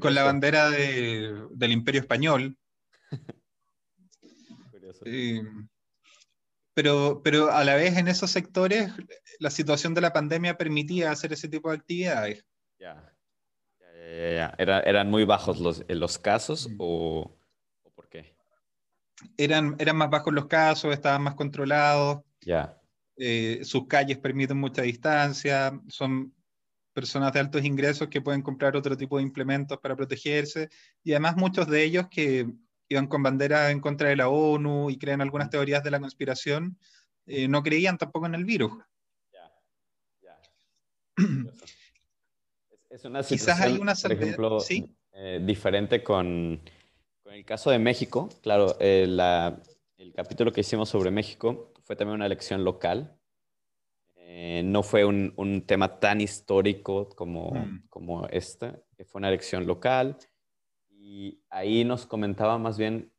[0.00, 2.56] con la bandera de, del Imperio Español.
[6.72, 8.90] pero, pero a la vez en esos sectores
[9.38, 12.46] la situación de la pandemia permitía hacer ese tipo de actividades.
[12.78, 13.14] Ya,
[13.78, 17.35] ya, ya, Era, ¿Eran muy bajos los, los casos o, o?
[19.36, 22.22] Eran, eran más bajos los casos, estaban más controlados.
[22.42, 22.78] Ya.
[23.16, 26.34] Eh, sus calles permiten mucha distancia, son
[26.92, 30.70] personas de altos ingresos que pueden comprar otro tipo de implementos para protegerse
[31.04, 32.46] y además muchos de ellos que
[32.88, 36.78] iban con bandera en contra de la ONU y creen algunas teorías de la conspiración,
[37.26, 38.72] eh, no creían tampoco en el virus.
[39.32, 39.52] Ya,
[40.22, 40.38] ya.
[42.90, 44.88] es, una situación, Quizás hay una por ejemplo, ¿Sí?
[45.12, 46.60] Eh, diferente con,
[47.36, 48.28] el caso de México.
[48.42, 49.60] Claro, eh, la,
[49.98, 53.16] el capítulo que hicimos sobre México fue también una elección local.
[54.64, 57.88] no fue un, un, tema tan histórico como, mm.
[57.88, 60.16] como esta, que fue una elección local
[60.88, 63.12] y ahí nos comentaba más bien,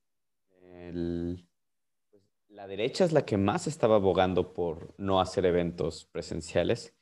[2.09, 6.95] pues, la derecha es la que más estaba abogando por no hacer eventos presenciales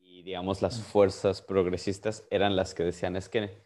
[0.00, 3.64] y digamos las fuerzas progresistas eran las que decían es que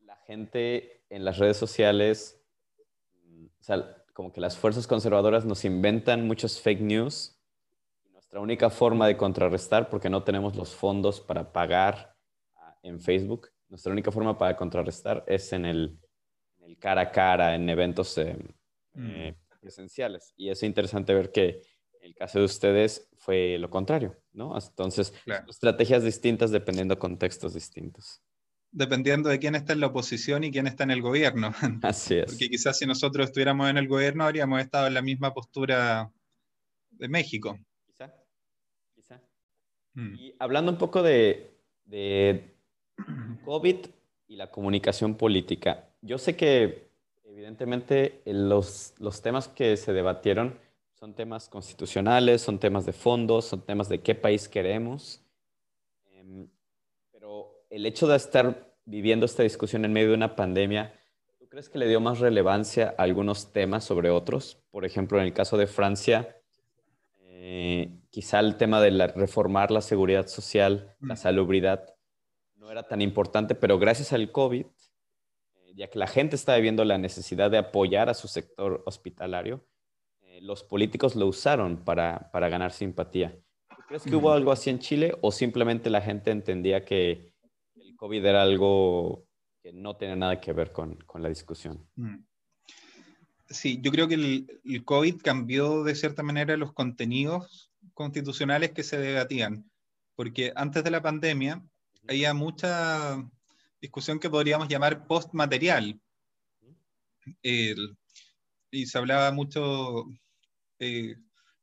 [0.00, 2.40] la gente en las redes sociales,
[3.58, 7.36] o sea, como que las fuerzas conservadoras nos inventan muchos fake news
[8.30, 12.14] nuestra única forma de contrarrestar, porque no tenemos los fondos para pagar
[12.54, 15.98] ah, en Facebook, nuestra única forma para contrarrestar es en el,
[16.78, 18.36] cara a cara, en eventos eh,
[18.94, 19.58] eh, mm.
[19.60, 20.32] presenciales.
[20.36, 21.60] Y es interesante ver que
[22.02, 24.56] el caso de ustedes fue lo contrario, ¿no?
[24.56, 25.12] Entonces,
[25.48, 28.22] estrategias distintas dependiendo de contextos distintos.
[28.72, 31.52] Dependiendo de quién está en la oposición y quién está en el gobierno.
[31.82, 32.26] Así es.
[32.26, 36.10] Porque quizás si nosotros estuviéramos en el gobierno habríamos estado en la misma postura
[36.90, 37.58] de México.
[37.86, 38.14] Quizá,
[38.94, 39.20] quizá.
[39.94, 40.14] Mm.
[40.14, 41.50] Y hablando un poco de,
[41.84, 42.54] de
[43.44, 43.76] COVID
[44.28, 45.88] y la comunicación política.
[46.02, 46.88] Yo sé que
[47.24, 50.58] evidentemente los, los temas que se debatieron
[51.00, 55.22] son temas constitucionales, son temas de fondo, son temas de qué país queremos.
[56.12, 56.59] Em, pero
[57.70, 60.92] el hecho de estar viviendo esta discusión en medio de una pandemia,
[61.38, 64.60] ¿tú crees que le dio más relevancia a algunos temas sobre otros?
[64.70, 66.36] Por ejemplo, en el caso de Francia,
[67.20, 71.16] eh, quizá el tema de reformar la seguridad social, la mm.
[71.16, 71.94] salubridad,
[72.56, 76.84] no era tan importante, pero gracias al COVID, eh, ya que la gente estaba viendo
[76.84, 79.64] la necesidad de apoyar a su sector hospitalario,
[80.22, 83.38] eh, los políticos lo usaron para, para ganar simpatía.
[83.86, 87.29] ¿Crees que hubo algo así en Chile o simplemente la gente entendía que
[88.00, 89.26] COVID era algo
[89.62, 91.86] que no tenía nada que ver con, con la discusión?
[93.46, 98.84] Sí, yo creo que el, el, COVID cambió de cierta manera los contenidos constitucionales que
[98.84, 99.70] se debatían,
[100.16, 101.62] porque antes de la pandemia
[102.08, 103.22] había mucha
[103.82, 106.00] discusión que podríamos llamar postmaterial.
[107.42, 110.06] y se hablaba mucho
[110.78, 111.16] eh,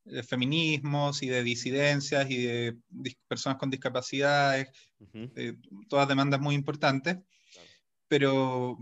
[0.07, 2.77] de feminismos y de disidencias y de
[3.27, 4.69] personas con discapacidades,
[5.13, 5.55] eh,
[5.89, 7.17] todas demandas muy importantes,
[8.07, 8.77] pero,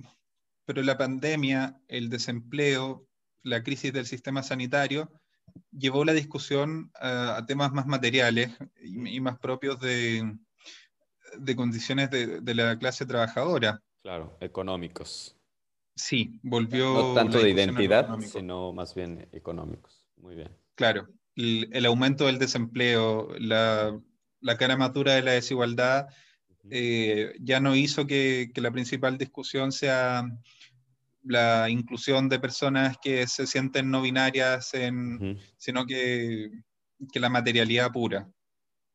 [0.65, 3.07] pero la pandemia, el desempleo,
[3.43, 5.11] la crisis del sistema sanitario,
[5.71, 10.37] llevó la discusión a, temas más materiales y más propios de,
[11.37, 13.81] de condiciones de, la clase trabajadora.
[14.01, 15.35] Claro, económicos.
[15.95, 16.93] Sí, volvió.
[16.93, 20.05] No tanto de identidad, sino más bien económicos.
[20.17, 20.51] Muy bien.
[20.75, 23.99] Claro, el, el aumento del desempleo, la,
[24.41, 26.07] la cara más dura de la desigualdad,
[26.69, 30.25] eh, ya no hizo que, que la principal discusión sea
[31.23, 36.51] la inclusión de personas que se sienten no binarias, en, sino que,
[37.11, 38.29] que la materialidad pura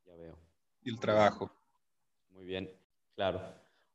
[0.07, 0.39] Ya veo.
[0.83, 1.53] y el trabajo.
[2.31, 2.71] Muy bien,
[3.15, 3.43] claro.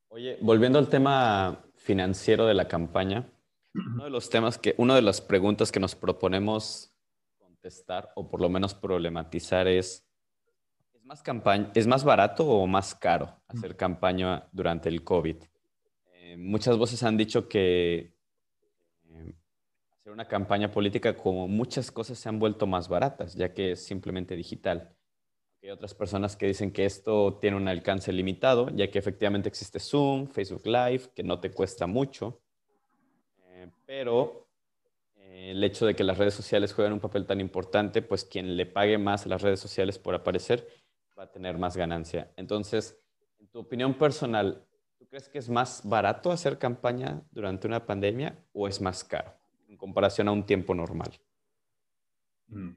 [0.09, 3.29] Oye, volviendo al tema financiero de la campaña,
[3.73, 6.94] uno de los temas que, una de las preguntas que nos proponemos
[7.65, 10.07] contestar o por lo menos problematizar es,
[10.93, 15.37] ¿es más campaña, es más barato o más caro hacer campaña durante el COVID?
[16.13, 18.13] Eh, muchas voces han dicho que
[19.09, 19.33] eh,
[19.93, 23.83] hacer una campaña política como muchas cosas se han vuelto más baratas, ya que es
[23.83, 24.95] simplemente digital.
[25.63, 29.79] Hay otras personas que dicen que esto tiene un alcance limitado, ya que efectivamente existe
[29.79, 32.41] Zoom, Facebook Live, que no te cuesta mucho,
[33.47, 34.44] Eh, pero
[35.35, 38.65] el hecho de que las redes sociales juegan un papel tan importante, pues quien le
[38.65, 40.67] pague más a las redes sociales por aparecer
[41.17, 42.31] va a tener más ganancia.
[42.37, 42.97] Entonces,
[43.39, 44.65] en tu opinión personal,
[44.97, 49.33] ¿tú crees que es más barato hacer campaña durante una pandemia o es más caro
[49.67, 51.11] en comparación a un tiempo normal?
[52.47, 52.71] Mm.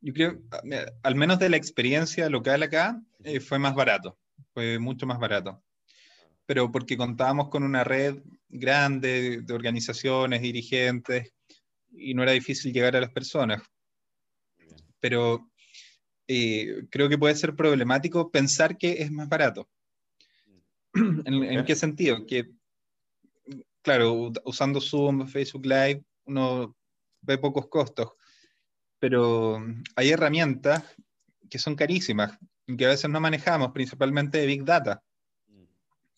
[0.00, 4.18] Yo creo, a- mira, al menos de la experiencia local acá, eh, fue más barato,
[4.52, 5.62] fue mucho más barato.
[6.44, 11.32] Pero porque contábamos con una red grande de organizaciones, dirigentes,
[11.92, 13.62] y no era difícil llegar a las personas.
[15.00, 15.50] Pero
[16.28, 19.68] eh, creo que puede ser problemático pensar que es más barato.
[20.94, 22.26] ¿En, qué sentido?
[22.26, 22.50] Que,
[23.82, 26.76] claro, usando Zoom, Facebook Live, uno
[27.22, 28.12] ve pocos costos,
[28.98, 30.82] pero hay herramientas
[31.48, 35.02] que son carísimas y que a veces no manejamos, principalmente de Big Data.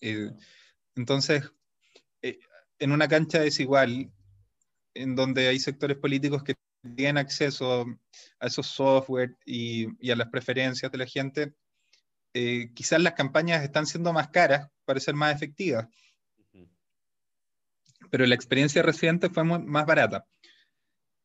[0.00, 0.30] Eh,
[0.94, 1.50] entonces,
[2.22, 2.38] eh,
[2.78, 4.10] en una cancha desigual,
[4.94, 6.54] en donde hay sectores políticos que
[6.96, 7.86] tienen acceso
[8.40, 11.54] a esos software y, y a las preferencias de la gente,
[12.34, 15.88] eh, quizás las campañas están siendo más caras para ser más efectivas,
[18.10, 20.26] pero la experiencia reciente fue más barata.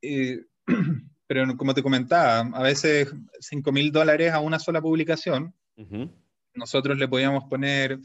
[0.01, 0.45] Eh,
[1.27, 5.53] pero como te comentaba, a veces 5 mil dólares a una sola publicación,
[6.53, 7.99] nosotros le podíamos poner,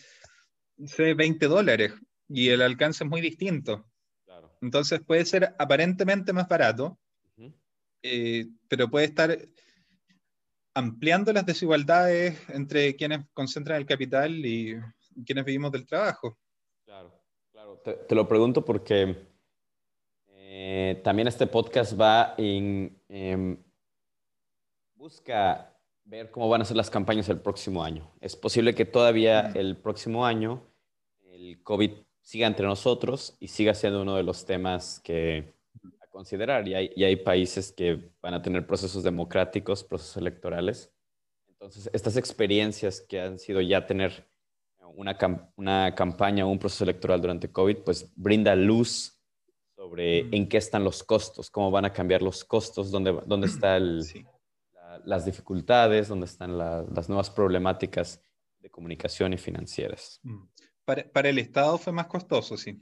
[0.76, 1.92] no sé, 20 dólares
[2.28, 3.86] y el alcance es muy distinto.
[4.24, 4.52] Claro.
[4.60, 6.98] Entonces puede ser aparentemente más barato,
[8.02, 9.36] eh, pero puede estar
[10.74, 14.76] ampliando las desigualdades entre quienes concentran el capital y
[15.26, 16.38] quienes vivimos del trabajo.
[16.84, 17.12] Claro,
[17.50, 17.80] claro.
[17.84, 19.26] Te, te lo pregunto porque
[20.28, 23.02] eh, también este podcast va en...
[23.08, 23.62] em,
[24.94, 28.10] busca ver cómo van a ser las campañas el próximo año.
[28.20, 30.62] Es posible que todavía el próximo año
[31.32, 31.92] el COVID
[32.28, 35.54] siga entre nosotros y siga siendo uno de los temas que
[36.02, 36.68] a considerar.
[36.68, 40.92] Y hay, y hay países que van a tener procesos democráticos, procesos electorales.
[41.48, 44.28] Entonces, estas experiencias que han sido ya tener
[44.94, 45.16] una,
[45.56, 49.18] una campaña o un proceso electoral durante COVID, pues brinda luz
[49.74, 53.78] sobre en qué están los costos, cómo van a cambiar los costos, dónde, dónde está
[53.78, 54.22] el, Sí.
[54.74, 58.20] la- las dificultades, dónde están la- las nuevas problemáticas
[58.60, 60.20] de comunicación y financieras.
[60.88, 62.80] Para, para el Estado fue más costoso, sí.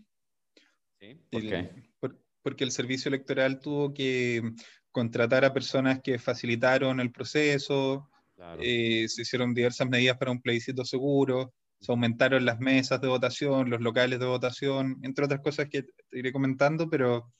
[1.00, 1.20] ¿Sí?
[1.28, 1.90] ¿Por El- qué?
[1.98, 4.52] por- porque el servicio electoral tuvo que
[4.92, 8.62] contratar a personas que facilitaron el proceso, Claro.
[8.64, 13.70] eh, se hicieron diversas medidas para un plebiscito seguro, se aumentaron las mesas de votación,
[13.70, 17.34] los locales de votación, entre otras cosas que te iré comentando, pero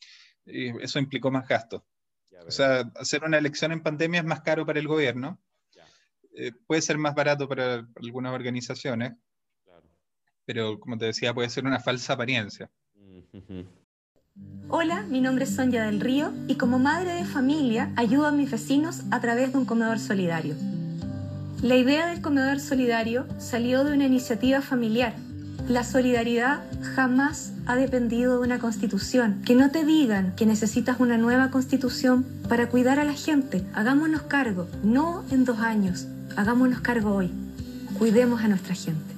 [0.47, 1.83] eh, eso implicó más gastos.
[2.45, 5.41] O sea, hacer una elección en pandemia es más caro para el gobierno,
[6.35, 9.13] eh, puede ser más barato para algunas organizaciones.
[10.47, 12.71] Pero como te decía, puede ser una falsa apariencia.
[14.69, 18.51] Hola, mi nombre es Sonia del Río y como madre de familia ayudo a mis
[18.51, 20.55] vecinos a través de un comedor solidario.
[21.63, 25.15] La idea del comedor solidario salió de una iniciativa familiar.
[25.69, 26.63] La solidaridad
[26.95, 29.43] jamás ha dependido de una constitución.
[29.45, 33.65] Que no te digan que necesitas una nueva constitución para cuidar a la gente.
[33.75, 36.07] Hagámonos cargo, no en dos años,
[36.37, 37.33] hagámonos cargo hoy.
[37.99, 39.16] Cuidemos a nuestra gente.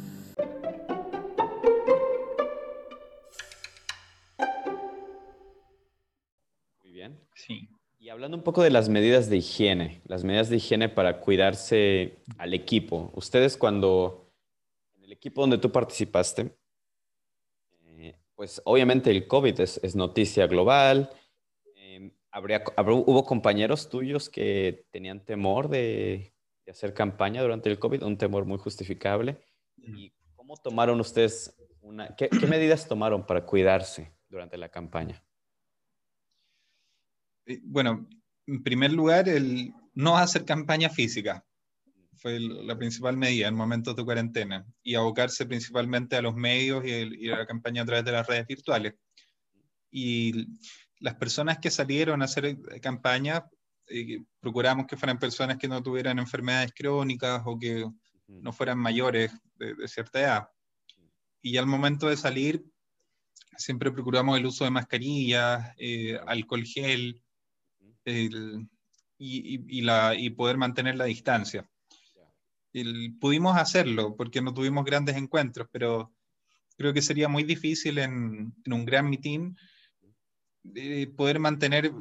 [7.38, 7.68] Sí.
[8.00, 12.18] Y hablando un poco de las medidas de higiene, las medidas de higiene para cuidarse
[12.36, 13.10] al equipo.
[13.14, 14.32] Ustedes cuando,
[14.96, 16.56] en el equipo donde tú participaste,
[17.86, 21.10] eh, pues obviamente el COVID es, es noticia global.
[21.76, 26.32] Eh, habría, habrá- ¿Hubo compañeros tuyos que tenían temor de,
[26.66, 28.02] de hacer campaña durante el COVID?
[28.02, 29.38] Un temor muy justificable.
[29.76, 32.14] ¿Y cómo tomaron ustedes una...
[32.16, 35.24] ¿Qué, ¿Qué medidas tomaron para cuidarse durante la campaña?
[37.48, 38.06] Eh, bueno,
[38.46, 41.44] en primer lugar, el no hacer campaña física
[42.18, 47.30] fue la principal medida en momentos de cuarentena y abocarse principalmente a los medios y,
[47.30, 48.94] a la campaña a través de las redes virtuales.
[49.90, 50.46] Y
[51.00, 53.44] las personas que salieron a hacer eh, campaña,
[53.86, 57.86] eh, procuramos que fueran personas que no tuvieran enfermedades crónicas o que
[58.26, 60.48] no fueran mayores de, cierta edad.
[61.40, 62.62] Y al momento de salir,
[63.56, 67.22] siempre procuramos el uso de mascarillas, eh, alcohol gel
[68.10, 71.68] y, la, y poder mantener la distancia
[73.20, 76.12] pudimos hacerlo porque no tuvimos grandes encuentros, pero
[76.76, 79.56] creo que sería muy difícil en, un gran mitin
[80.74, 81.92] eh, poder mantener,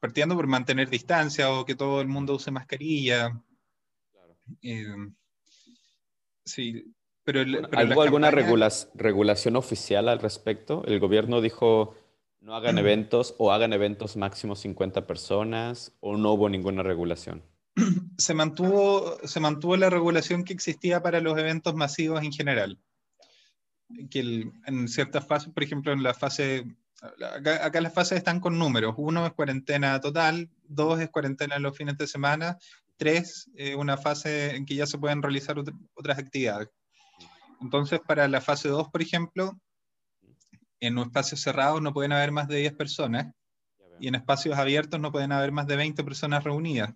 [0.00, 3.40] partiendo por mantener distancia o que todo el mundo use mascarilla.
[4.62, 4.86] Eh,
[6.44, 6.94] sí,
[7.24, 7.40] pero,
[7.72, 10.84] alguna regulación oficial al respecto?
[10.86, 11.94] El gobierno dijo
[12.42, 17.42] no hagan eventos o hagan eventos máximo 50 personas o no hubo ninguna regulación
[18.18, 22.78] se mantuvo, la regulación que existía para los eventos masivos en general.
[24.10, 26.66] Que en ciertas fases, por ejemplo, en la fase,
[27.42, 28.94] acá, las fases están con números.
[28.96, 32.58] Uno es cuarentena total, dos es cuarentena en los fines de semana,
[32.96, 35.56] tres, es una fase en que ya se pueden realizar
[35.94, 36.68] otras actividades.
[37.60, 39.56] Entonces, para la fase 2, por ejemplo,
[40.82, 43.32] en un espacio cerrado no pueden haber más de 10 personas
[44.00, 46.92] y en espacios abiertos no pueden haber más de 20 personas reunidas.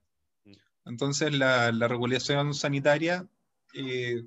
[0.85, 3.29] Entonces la, regulación sanitaria
[3.75, 4.23] eh,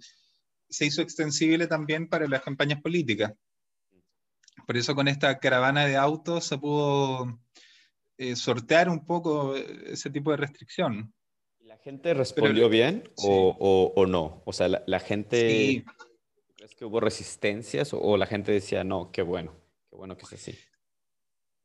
[0.70, 3.34] se hizo extensible también para las campañas políticas.
[4.66, 7.39] Por eso con esta caravana de autos se pudo
[8.18, 11.14] eh, sortear un poco ese tipo de restricción.
[11.60, 14.41] ¿La gente respondió bien o, no?
[14.45, 15.84] O sea, la, gente...
[16.60, 19.55] ¿Crees que hubo resistencias o, la gente decía, no, qué bueno,
[19.89, 20.60] qué bueno que es así?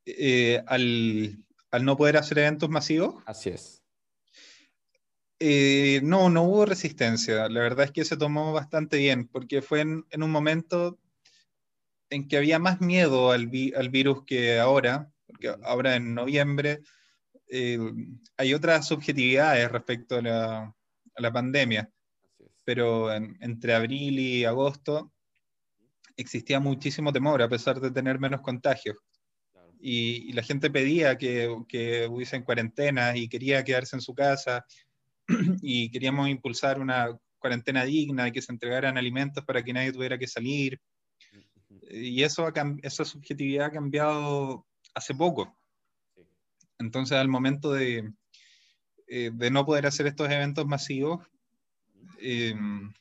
[0.07, 3.21] Eh, al, al no poder hacer eventos masivos.
[3.27, 3.83] Así es.
[5.41, 7.49] Eh, no, no hubo resistencia.
[7.49, 11.01] La verdad es que se tomó bastante bien, porque fue en, un momento
[12.09, 16.83] en que había más miedo al, virus que ahora, porque ahora en noviembre
[17.49, 17.81] eh,
[18.37, 20.23] hay otras subjetividades respecto a
[21.17, 21.91] la, pandemia,
[22.65, 25.13] pero entre abril y agosto
[26.17, 28.97] existía muchísimo temor a pesar de tener menos contagios.
[29.81, 34.65] Y, la gente pedía que, que hubiesen cuarentena y quería quedarse en su casa
[35.63, 37.09] y queríamos impulsar una
[37.39, 40.81] cuarentena digna y que se entregaran alimentos para que nadie tuviera que salir.
[41.91, 42.51] Y eso
[42.83, 45.55] esa subjetividad ha cambiado hace poco.
[46.79, 48.11] Entonces, al momento de,
[49.07, 51.27] eh, de no poder hacer estos eventos masivos,
[52.19, 52.93] em,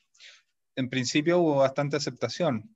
[0.75, 2.75] en principio hubo bastante aceptación.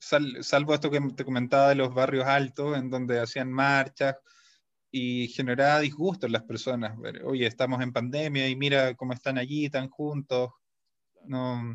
[0.00, 4.16] salvo esto que te comentaba de los barrios altos, en donde hacían marchas,
[4.90, 6.96] y generaba disgusto en las personas.
[7.24, 10.50] Oye, estamos en pandemia y mira cómo están allí tan juntos.
[11.24, 11.74] No,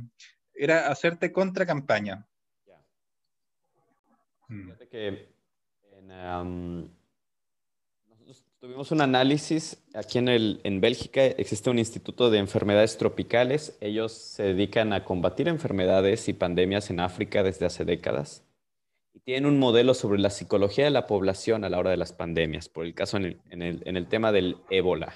[0.54, 2.26] era hacerte contra campaña.
[4.48, 4.68] Mm.
[4.68, 4.90] nosotros
[8.64, 11.26] tuvimos un análisis aquí en, el, en Bélgica.
[11.26, 13.78] Existe un instituto de enfermedades tropicales.
[13.82, 18.46] Ellos se dedican a combatir enfermedades y pandemias en África desde hace décadas
[19.14, 22.14] y tienen un modelo sobre la psicología de la población a la hora de las
[22.14, 25.14] pandemias, por el caso en el, tema del ébola.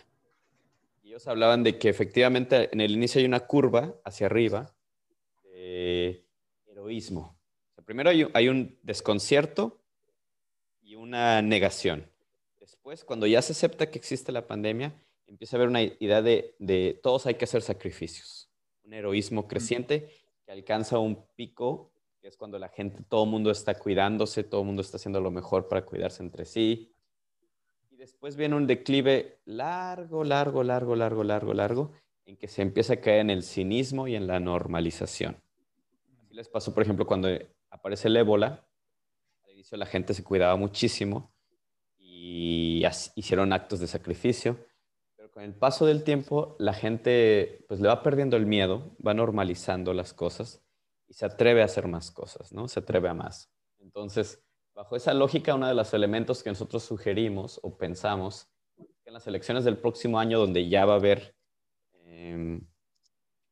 [1.06, 4.76] Ellos hablaban de que efectivamente en el inicio hay una curva hacia arriba
[5.46, 6.22] de
[6.70, 7.38] heroísmo.
[7.86, 9.80] primero hay, un desconcierto
[10.84, 12.08] y una negación.
[12.88, 16.56] Después, cuando ya se acepta que existe la pandemia, empieza a haber una idea de,
[16.58, 18.50] de todos hay que hacer sacrificios.
[18.86, 20.10] Un heroísmo creciente
[20.46, 24.68] que alcanza un pico es cuando la gente, todo el mundo está cuidándose, todo el
[24.68, 26.94] mundo está haciendo lo mejor para cuidarse entre sí.
[27.92, 31.92] Y después viene un declive largo, largo, largo, largo, largo, largo,
[32.24, 35.36] en que se empieza a caer en el cinismo y en la normalización.
[36.24, 37.28] Así les pasó, por ejemplo, cuando
[37.70, 38.66] aparece el ébola,
[39.44, 41.34] al inicio la gente se cuidaba muchísimo
[42.30, 42.84] y
[43.16, 44.58] hicieron actos de sacrificio,
[45.16, 49.14] pero con el paso del tiempo la gente pues le va perdiendo el miedo, va
[49.14, 50.62] normalizando las cosas
[51.08, 52.68] y se atreve a hacer más cosas, ¿no?
[52.68, 53.50] Se atreve a más.
[53.80, 54.44] Entonces,
[54.76, 58.50] bajo esa lógica, uno de los elementos que nosotros sugerimos o pensamos
[59.06, 61.34] en las elecciones del próximo año, donde ya va a haber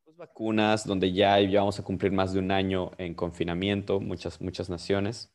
[0.03, 4.41] pues, vacunas, donde ya, ya vamos a cumplir más de un año en confinamiento, muchas,
[4.41, 5.33] muchas naciones,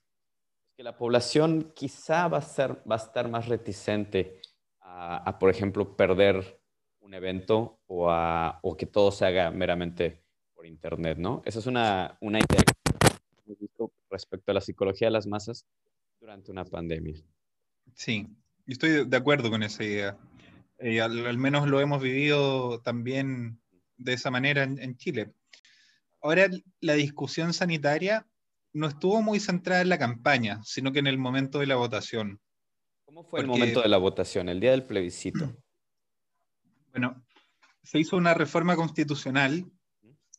[0.80, 4.40] que la población quizá va a, ser, va a estar más reticente
[4.80, 6.58] a, por ejemplo, perder
[7.00, 10.24] un evento o, a, o que todo se haga meramente
[10.54, 11.42] por internet, ¿no?
[11.44, 12.62] Esa es una, una idea
[14.08, 15.66] respecto a la psicología de las masas
[16.18, 17.20] durante una pandemia.
[17.92, 18.26] Sí,
[18.66, 20.16] estoy de acuerdo con esa idea.
[20.78, 23.60] Eh, al, menos lo hemos vivido también
[23.98, 25.34] de esa manera en, Chile.
[26.22, 26.48] Ahora,
[26.80, 28.26] la discusión sanitaria
[28.72, 32.40] no estuvo muy centrada en la campaña, sino que en el momento de la votación.
[33.04, 35.56] ¿Cómo fue el momento de la votación, el día del plebiscito?
[36.90, 37.24] Bueno,
[37.82, 39.64] se hizo una reforma constitucional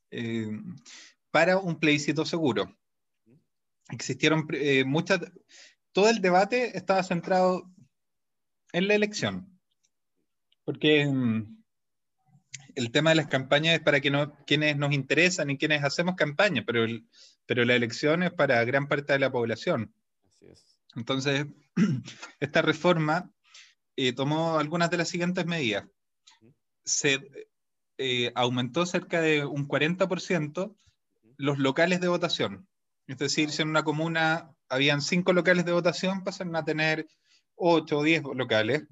[0.09, 0.49] eh,
[1.31, 2.77] para un plebiscito seguro.
[3.89, 5.19] Existieron eh, muchas,
[5.91, 7.69] todo el debate estaba centrado
[8.71, 9.59] en la elección,
[10.63, 11.63] porque mm,
[12.75, 16.15] el tema de las campañas es para que no, quienes nos interesan y quienes hacemos
[16.15, 16.85] campaña, pero,
[17.45, 19.93] pero la elección es para gran parte de la población.
[20.95, 21.45] Entonces,
[22.39, 23.31] esta reforma
[23.95, 25.85] eh, tomó algunas de las siguientes medidas.
[26.83, 27.19] Se
[27.97, 30.75] eh, aumentó cerca de un 40%
[31.37, 32.67] los locales de votación.
[33.07, 37.07] Es decir, si en una comuna habían cinco locales de votación, pasaron a tener
[37.55, 38.87] ocho o diez locales,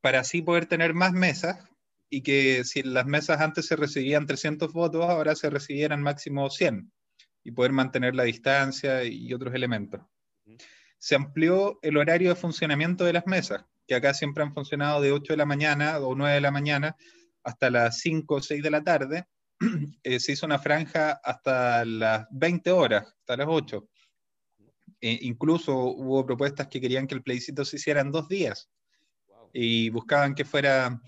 [0.00, 1.58] para así poder tener más mesas
[2.08, 6.92] y que si las mesas antes se recibían 300 votos, ahora se recibieran máximo 100
[7.44, 10.00] y poder mantener la distancia y otros elementos.
[10.98, 15.12] Se amplió el horario de funcionamiento de las mesas, que acá siempre han funcionado de
[15.12, 16.96] 8 de la mañana o 9 de la mañana
[17.42, 19.26] hasta las 5 o 6 de la tarde.
[20.02, 23.88] Eh, se hizo una franja hasta las 20 horas, hasta las 8.
[25.00, 28.68] E incluso hubo propuestas que querían que el plebiscito se hiciera en dos días
[29.52, 31.00] y buscaban que fuera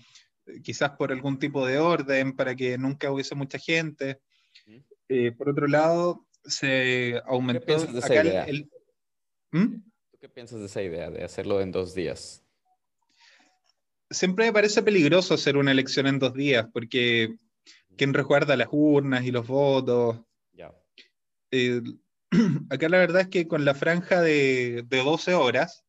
[0.45, 4.21] eh, quizás por algún tipo de orden para que nunca hubiese mucha gente.
[5.09, 8.47] Eh, por otro lado, se aumentó ¿Qué piensas de esa idea?
[9.51, 9.75] ¿Mm?
[10.11, 12.43] ¿Tú qué piensas de esa idea de hacerlo en dos días?
[14.09, 17.37] Siempre me parece peligroso hacer una elección en dos días porque
[17.97, 20.21] quien recuerda las urnas y los votos.
[21.51, 21.81] Eh,
[22.69, 25.85] acá la verdad es que con la franja de, 12 horas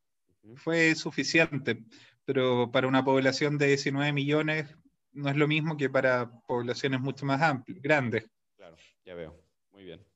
[0.54, 1.82] fue suficiente,
[2.24, 4.74] pero para una población de 19 millones
[5.12, 8.30] no es lo mismo que para poblaciones mucho más amplias, grandes.
[8.56, 9.42] Claro, ya veo.
[9.72, 10.07] Muy bien.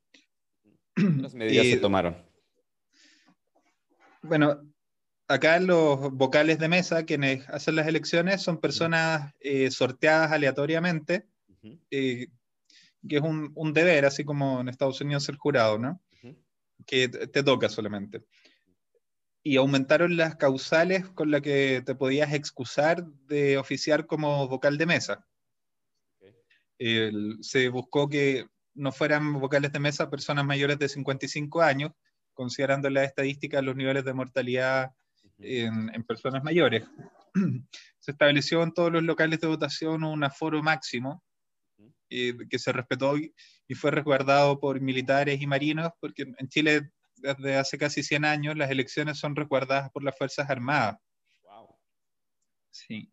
[0.96, 2.16] Las medidas se tomaron?
[4.22, 4.62] Bueno,
[5.28, 11.26] acá los vocales de mesa, quienes hacen las elecciones, son personas eh, sorteadas aleatoriamente,
[11.90, 12.28] eh,
[13.08, 16.00] que es un, un, deber, así como en Estados Unidos el jurado, ¿no?
[16.86, 18.22] que te toca solamente.
[19.42, 24.86] Y aumentaron las causales con las que te podías excusar de oficiar como vocal de
[24.86, 25.26] mesa.
[26.78, 31.92] se buscó que no fueran vocales de mesa personas mayores de 55 años,
[32.34, 34.92] considerando las estadísticas los niveles de mortalidad
[35.38, 36.84] en, en, personas mayores.
[37.98, 41.22] Se estableció en todos los locales de votación un aforo máximo
[42.14, 43.32] eh, que se respetó y,
[43.74, 48.70] fue resguardado por militares y marinos, porque en Chile desde hace casi 100 años las
[48.70, 50.98] elecciones son resguardadas por las Fuerzas Armadas.
[51.42, 51.74] Wow.
[52.70, 53.10] Sí.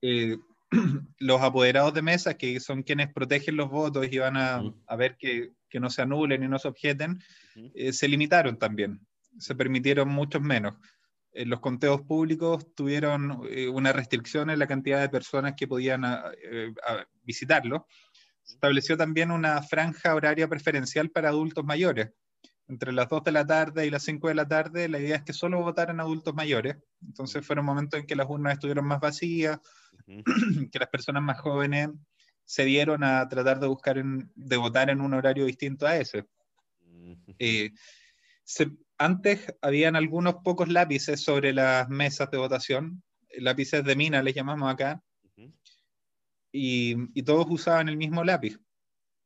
[0.00, 0.38] Eh,
[1.18, 5.16] los apoderados de mesa, que son quienes protegen los votos y van a, a ver
[5.16, 7.20] que, que, no se anulen y no se objeten,
[7.74, 9.00] eh, se limitaron también.
[9.38, 10.76] Se permitieron muchos menos.
[11.32, 13.40] los conteos públicos tuvieron
[13.72, 16.04] una restricción en la cantidad de personas que podían
[17.24, 17.86] visitarlo
[18.44, 22.10] se estableció también una franja horaria preferencial para adultos mayores.
[22.66, 25.22] Entre las 2 de la tarde y las 5 de la tarde, la idea es
[25.22, 26.76] que solo votaran adultos mayores.
[27.02, 29.58] Entonces fueron momentos en que las urnas estuvieron más vacías,
[30.72, 31.90] que las personas más jóvenes
[32.44, 36.26] se dieron a tratar de buscar, de votar en un horario distinto a ese.
[37.38, 37.72] Eh,
[38.98, 43.02] antes habían algunos pocos lápices sobre las mesas de votación,
[43.38, 45.02] lápices de mina les llamamos acá,
[46.56, 48.60] y, todos usaban el mismo lápiz.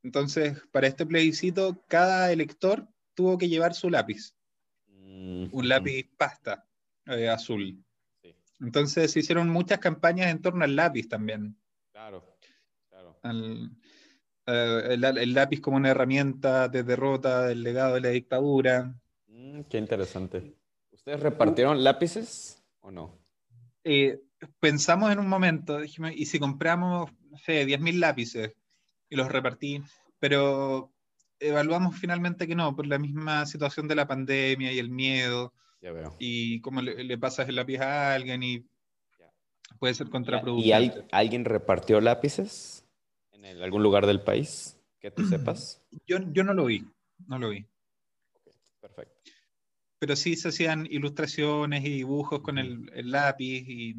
[0.02, 2.88] Entonces, para este plebiscito, cada elector
[3.18, 4.32] tuvo que llevar su lápiz,
[4.86, 5.64] un mm.
[5.64, 6.64] lápiz pasta
[7.04, 7.84] eh, azul.
[8.60, 11.56] Entonces se hicieron muchas campañas en torno al lápiz también.
[11.90, 12.38] Claro,
[12.88, 13.18] claro.
[14.46, 18.94] Eh, el, lápiz como una herramienta de derrota del legado de la dictadura.
[19.26, 20.54] Mm, qué interesante.
[20.92, 23.18] ¿Ustedes repartieron lápices o no?
[23.82, 24.20] Eh,
[24.60, 28.54] pensamos en un momento, dijimos, ¿y si compramos no sé, 10.000 lápices
[29.10, 29.82] y los repartí,
[30.20, 30.92] pero
[31.40, 35.52] evaluamos finalmente que no, por la misma situación de la pandemia y el miedo.
[35.80, 36.16] Ya veo.
[36.18, 38.66] Y cómo le, pasas el lápiz a alguien y
[39.78, 41.06] puede ser contraproducente.
[41.06, 42.84] ¿Y alguien repartió lápices
[43.32, 45.82] en algún lugar del país que tú sepas?
[46.06, 46.84] Yo, yo no lo vi,
[47.26, 47.66] no lo vi.
[48.80, 49.14] perfecto.
[49.98, 53.96] Pero sí se hacían ilustraciones y dibujos con el, el lápiz y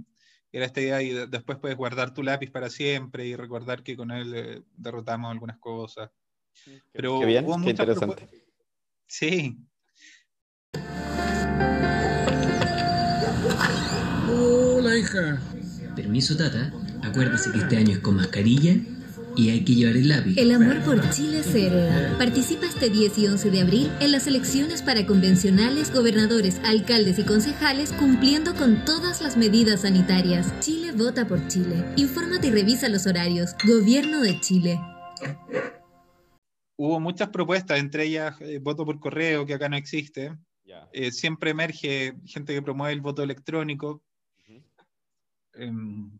[0.51, 4.11] era esta idea y después puedes guardar tu lápiz para siempre y recordar que con
[4.11, 6.09] él eh, derrotamos algunas cosas.
[6.91, 8.27] Pero qué bien, qué interesante.
[9.07, 9.57] Sí.
[14.29, 15.41] Hola, hija.
[15.95, 16.71] Permiso, tata.
[17.03, 18.75] Acuérdese que este año es con mascarilla
[19.35, 20.35] y hay que llevar el lápiz.
[20.37, 22.17] El amor por Chile se hereda.
[22.17, 27.23] Participa este 10 y 11 de abril en las elecciones para convencionales, gobernadores, alcaldes y
[27.23, 30.53] concejales cumpliendo con todas las medidas sanitarias.
[30.59, 31.85] Chile vota por Chile.
[31.95, 33.55] Infórmate y revisa los horarios.
[33.65, 34.79] Gobierno de Chile.
[36.81, 40.37] Hubo muchas propuestas, entre ellas eh, voto por correo, que acá no existe.
[40.93, 44.01] Eh, siempre emerge gente que promueve el voto electrónico.
[45.55, 46.17] Em,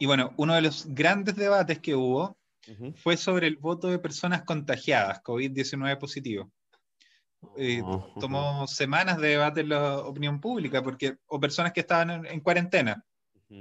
[0.00, 2.36] y bueno, uno de los grandes debates que hubo
[2.96, 6.50] fue sobre el voto de personas contagiadas, COVID-19 positivo.
[7.56, 7.84] Eh,
[8.18, 13.04] tomó semanas de debate en la opinión pública, porque, o personas que estaban en, cuarentena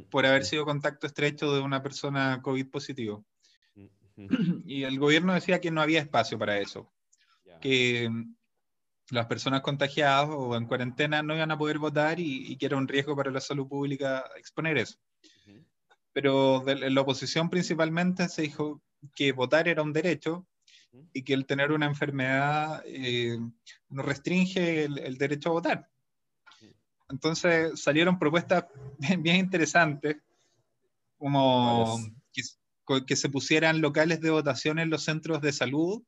[0.10, 3.24] por haber sido contacto estrecho de una persona COVID positivo.
[4.66, 6.92] Y el gobierno decía que no había espacio para eso,
[7.62, 8.10] que
[9.10, 12.78] las personas contagiadas o en cuarentena no iban a poder votar y, y que era
[12.78, 14.98] un riesgo para la salud pública exponer eso.
[16.14, 18.82] Pero de, la oposición principalmente se dijo
[19.16, 20.48] que votar era un derecho
[21.12, 23.38] y que el tener una enfermedad eh,
[23.90, 25.90] no restringe el, derecho a votar.
[27.10, 28.66] Entonces salieron propuestas
[29.20, 30.18] bien, interesantes,
[31.18, 32.00] como
[32.86, 36.04] que, se pusieran locales de votación en los centros de salud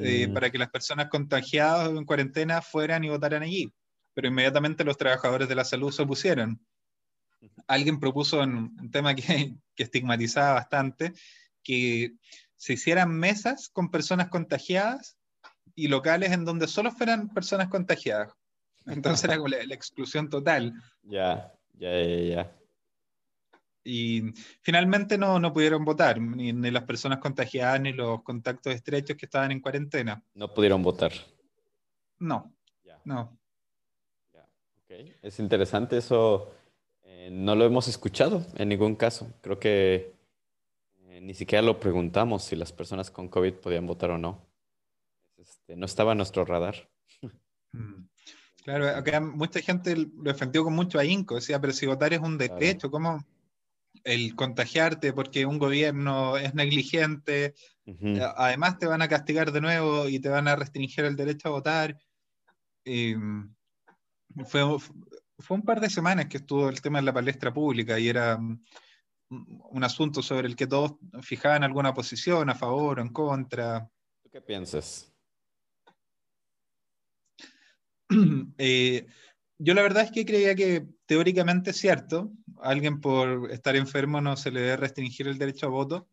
[0.00, 0.34] eh, mm.
[0.34, 3.72] para que las personas contagiadas o en cuarentena fueran y votaran allí.
[4.14, 6.60] Pero inmediatamente los trabajadores de la salud se opusieron
[7.66, 11.12] alguien propuso en un tema que, estigmatizaba bastante,
[11.62, 12.14] que
[12.56, 15.18] se hicieran mesas con personas contagiadas
[15.74, 18.32] y locales en donde solo fueran personas contagiadas.
[18.86, 20.72] Entonces era como la, exclusión total.
[21.02, 22.56] Ya, ya, ya, ya.
[23.86, 24.32] Y
[24.62, 29.52] finalmente no, no pudieron votar, ni, las personas contagiadas ni los contactos estrechos que estaban
[29.52, 30.20] en cuarentena.
[30.34, 31.12] No pudieron votar.
[32.18, 32.52] No,
[33.04, 33.38] no.
[35.22, 36.54] Es interesante eso
[37.02, 39.32] eh, no lo hemos escuchado en ningún caso.
[39.40, 40.14] Creo que
[41.08, 44.46] eh, ni siquiera lo preguntamos si las personas con COVID podían votar o no.
[45.36, 46.88] Este, no estaba en nuestro radar.
[47.72, 48.08] Mm.
[48.64, 51.36] Claro, acá mucha gente lo defendió con mucho ahínco.
[51.36, 53.24] Decía, pero si votar es un derecho, ¿cómo
[54.06, 57.54] el contagiarte porque un gobierno es negligente?
[57.84, 61.48] Eh, además, te van a castigar de nuevo y te van a restringir el derecho
[61.48, 61.98] a votar.
[62.84, 64.78] fue,
[65.38, 68.38] fue un par de semanas que estuvo el tema en la palestra pública y era
[68.38, 68.60] mm,
[69.28, 70.92] un asunto sobre el que todos
[71.22, 73.90] fijaban alguna posición a favor o en contra.
[74.22, 75.12] ¿Tú qué piensas?
[78.58, 79.04] Eh,
[79.58, 82.30] yo la verdad es que creía que teóricamente es cierto,
[82.62, 86.08] alguien por estar enfermo no se le debe restringir el derecho a voto,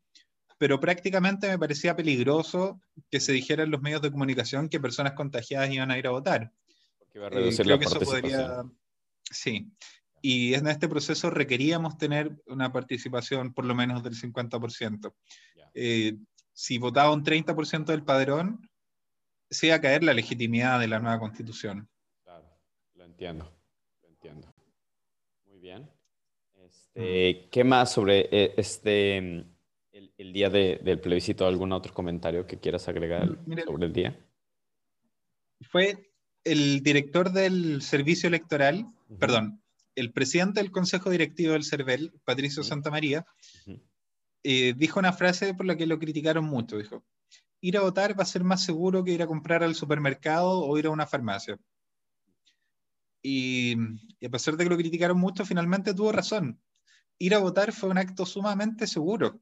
[0.57, 2.79] pero prácticamente me parecía peligroso
[3.09, 6.11] que se dijera en los medios de comunicación que personas contagiadas iban a ir a
[6.11, 6.51] votar.
[6.99, 8.63] Porque iba a reducir eh, creo que eso podría
[9.33, 9.71] Sí,
[10.21, 15.13] y en este proceso requeríamos tener una participación por lo menos del 50%.
[15.73, 16.17] Eh,
[16.53, 18.69] si votaba un 30% del padrón,
[19.49, 21.89] se iba a caer la legitimidad de la nueva constitución.
[22.23, 22.47] Claro,
[22.93, 23.51] lo entiendo,
[24.01, 24.52] lo entiendo.
[26.95, 31.47] Este, ¿Qué más sobre eh, este, el, día del plebiscito?
[31.47, 34.19] ¿Algún otro comentario que quieras agregar sobre el día?
[35.61, 36.11] Fue
[36.43, 38.85] el director del servicio electoral,
[39.19, 39.61] perdón,
[39.95, 43.25] el presidente del consejo directivo del CERVEL, Patricio Santamaría,
[44.43, 46.77] eh, dijo una frase por la que lo criticaron mucho.
[46.77, 47.03] Dijo,
[47.61, 50.77] ir a votar va a ser más seguro que ir a comprar al supermercado o
[50.77, 51.57] ir a una farmacia.
[53.21, 53.77] Y,
[54.19, 56.59] y a pesar de que lo criticaron mucho, finalmente tuvo razón.
[57.23, 59.39] Ir a votar fue un acto sumamente seguro.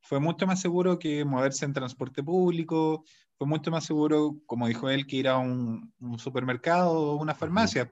[0.00, 3.04] Fue mucho más seguro que moverse en transporte público,
[3.38, 7.88] fue mucho más seguro, como dijo él, que ir a un, supermercado o una farmacia.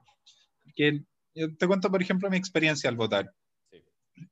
[0.74, 3.32] Que, te cuento, por ejemplo, mi experiencia al votar.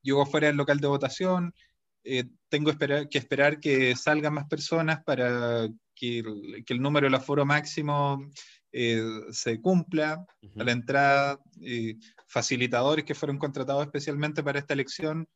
[0.03, 1.55] Yo fuera del local de votación,
[2.03, 8.29] eh, tengo que esperar que salgan más personas para que el, número del aforo máximo
[8.73, 10.27] eh, se cumpla.
[10.59, 11.95] A la entrada, eh,
[12.37, 15.27] facilitadores que fueron contratados especialmente para esta elección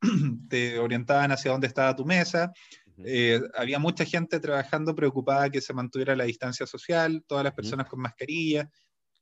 [0.48, 2.52] te orientaban hacia dónde estaba tu mesa.
[2.98, 7.88] Eh, había mucha gente trabajando preocupada que se mantuviera la distancia social, todas las personas
[7.88, 8.70] con mascarilla,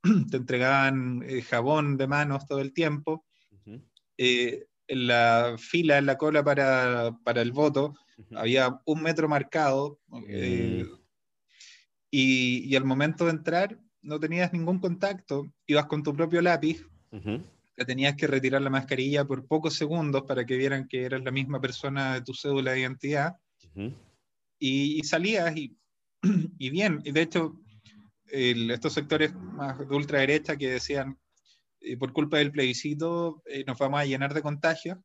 [0.29, 3.25] te entregaban eh, jabón de manos todo el tiempo.
[4.15, 7.95] Eh, en la fila, en la cola para, para el voto,
[8.35, 10.83] había un metro marcado y,
[12.11, 16.85] y, al momento de entrar no tenías ningún contacto, ibas con tu propio lápiz,
[17.75, 21.31] te tenías que retirar la mascarilla por pocos segundos para que vieran que eras la
[21.31, 23.35] misma persona de tu cédula de identidad.
[24.59, 25.75] Y, salías y
[26.57, 27.59] y bien, y de hecho,
[28.27, 31.17] el, estos sectores más de ultraderecha que decían,
[31.81, 34.97] eh, por culpa del plebiscito, eh, nos vamos a llenar de contagios.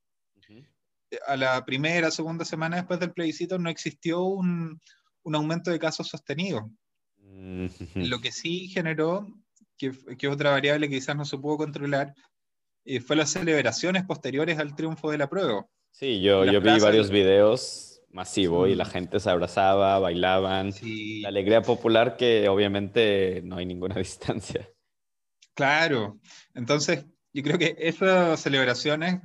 [1.26, 4.78] A la primera, segunda semana después del plebiscito no existió un,
[5.22, 6.64] un aumento de casos sostenidos.
[7.94, 9.26] Lo que sí generó,
[9.78, 12.14] que, que es otra variable que quizás no se pudo controlar,
[12.84, 15.66] eh, fue las celebraciones posteriores al triunfo de la prueba.
[15.90, 20.72] Sí, yo, yo vi varios videos masivos y la gente se abrazaba, bailaban.
[21.22, 24.68] La alegría popular que obviamente no hay ninguna distancia.
[25.54, 26.20] Claro,
[26.54, 29.20] entonces yo creo que esas celebraciones,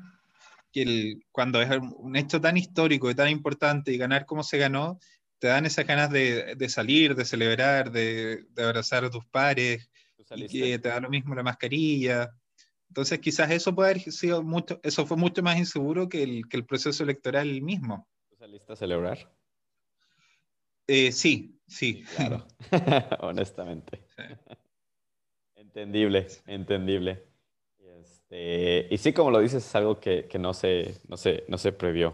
[0.72, 4.58] que el, cuando es un hecho tan histórico y tan importante y ganar como se
[4.58, 5.00] ganó,
[5.40, 9.90] te dan esas ganas de, de salir, de celebrar, de, de, abrazar a tus pares,
[10.36, 12.32] y que te da lo mismo la mascarilla.
[12.90, 16.58] Entonces quizás eso puede haber sido mucho, eso fue mucho más inseguro que el, que
[16.58, 18.08] el proceso electoral mismo.
[18.30, 19.32] ¿Tú saliste a celebrar?
[20.88, 22.04] Eh, sí, sí.
[22.06, 22.46] sí claro,
[23.22, 24.06] honestamente.
[24.16, 24.24] Sí.
[25.56, 27.24] entendible, entendible.
[28.00, 31.58] Este, y sí, como lo dices, es algo que, que no, se, no, se, no
[31.58, 32.14] se previó.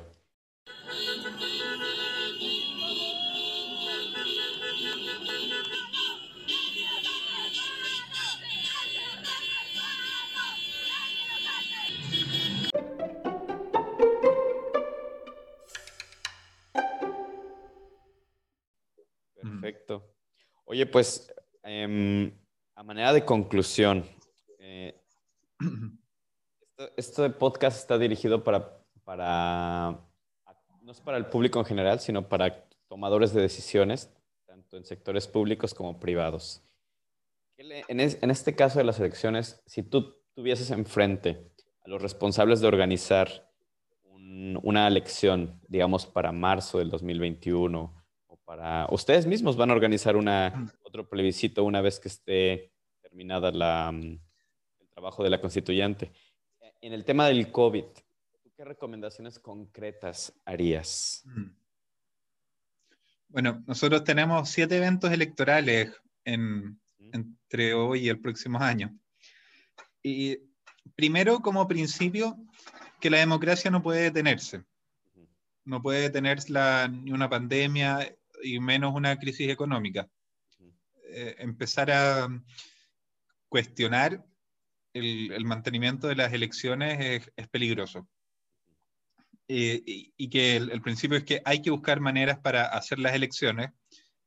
[20.79, 21.29] Oye, pues,
[21.65, 22.31] eh,
[22.73, 24.05] a manera de conclusión,
[24.59, 24.97] eh,
[26.95, 29.99] este podcast está dirigido para, para,
[30.81, 34.09] no es para el público en general, sino para tomadores de decisiones,
[34.45, 36.63] tanto en sectores públicos como privados.
[37.57, 41.51] En, es, en este caso de las elecciones, si tú tuvieses enfrente
[41.83, 43.51] a los responsables de organizar
[44.05, 47.98] un, una elección, digamos, para marzo del 2021,
[48.49, 53.91] para ustedes mismos van a organizar una, otro plebiscito una vez que esté terminada la,
[53.91, 54.19] mm,
[54.79, 56.11] el trabajo de la constituyente.
[56.81, 57.83] En el tema del COVID,
[58.57, 61.23] ¿qué recomendaciones concretas harías?
[63.27, 65.91] Bueno, nosotros tenemos siete eventos electorales
[66.25, 68.97] en, entre hoy y el próximo año.
[70.01, 70.39] Y
[70.95, 72.35] primero, como principio,
[72.99, 74.63] que la democracia no puede detenerse.
[75.65, 80.07] No puede detenerla ni una pandemia, y menos una crisis económica.
[81.11, 82.27] Eh, empezar a
[83.47, 84.23] cuestionar
[84.93, 88.07] el, el, mantenimiento de las elecciones es, es peligroso.
[89.47, 92.99] Eh, y, y, que el, el, principio es que hay que buscar maneras para hacer
[92.99, 93.71] las elecciones,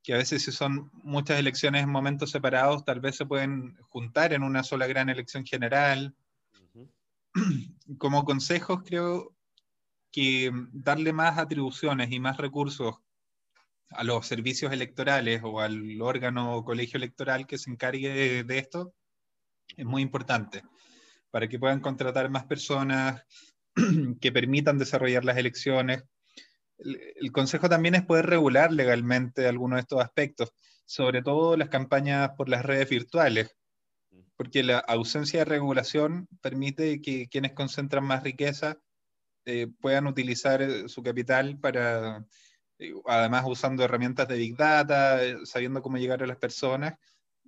[0.02, 4.32] que a veces si son muchas elecciones en momentos separados, tal vez se pueden juntar
[4.32, 6.14] en una sola gran elección general.
[6.74, 6.88] Uh
[7.34, 7.98] -huh.
[7.98, 9.36] Como consejos, creo
[10.10, 12.96] que darle más atribuciones y más recursos
[13.94, 18.58] a los servicios electorales o al órgano o colegio electoral que se encargue de, de,
[18.58, 18.94] esto
[19.76, 20.62] es muy importante
[21.30, 23.22] para que puedan contratar más personas
[24.20, 26.04] que permitan desarrollar las elecciones.
[26.78, 30.52] El, el, consejo también es poder regular legalmente algunos de estos aspectos,
[30.84, 33.56] sobre todo las campañas por las redes virtuales,
[34.36, 38.78] porque la ausencia de regulación permite que quienes concentran más riqueza
[39.44, 42.24] eh, puedan utilizar su capital para
[43.06, 46.98] además usando herramientas de Big Data, eh, sabiendo cómo llegar a las personas,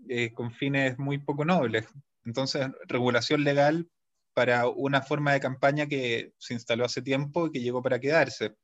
[0.08, 1.86] eh, con fines muy poco nobles.
[2.24, 3.88] Entonces, regulación legal
[4.34, 8.56] para una forma de campaña que se instaló hace tiempo y que llegó para quedarse.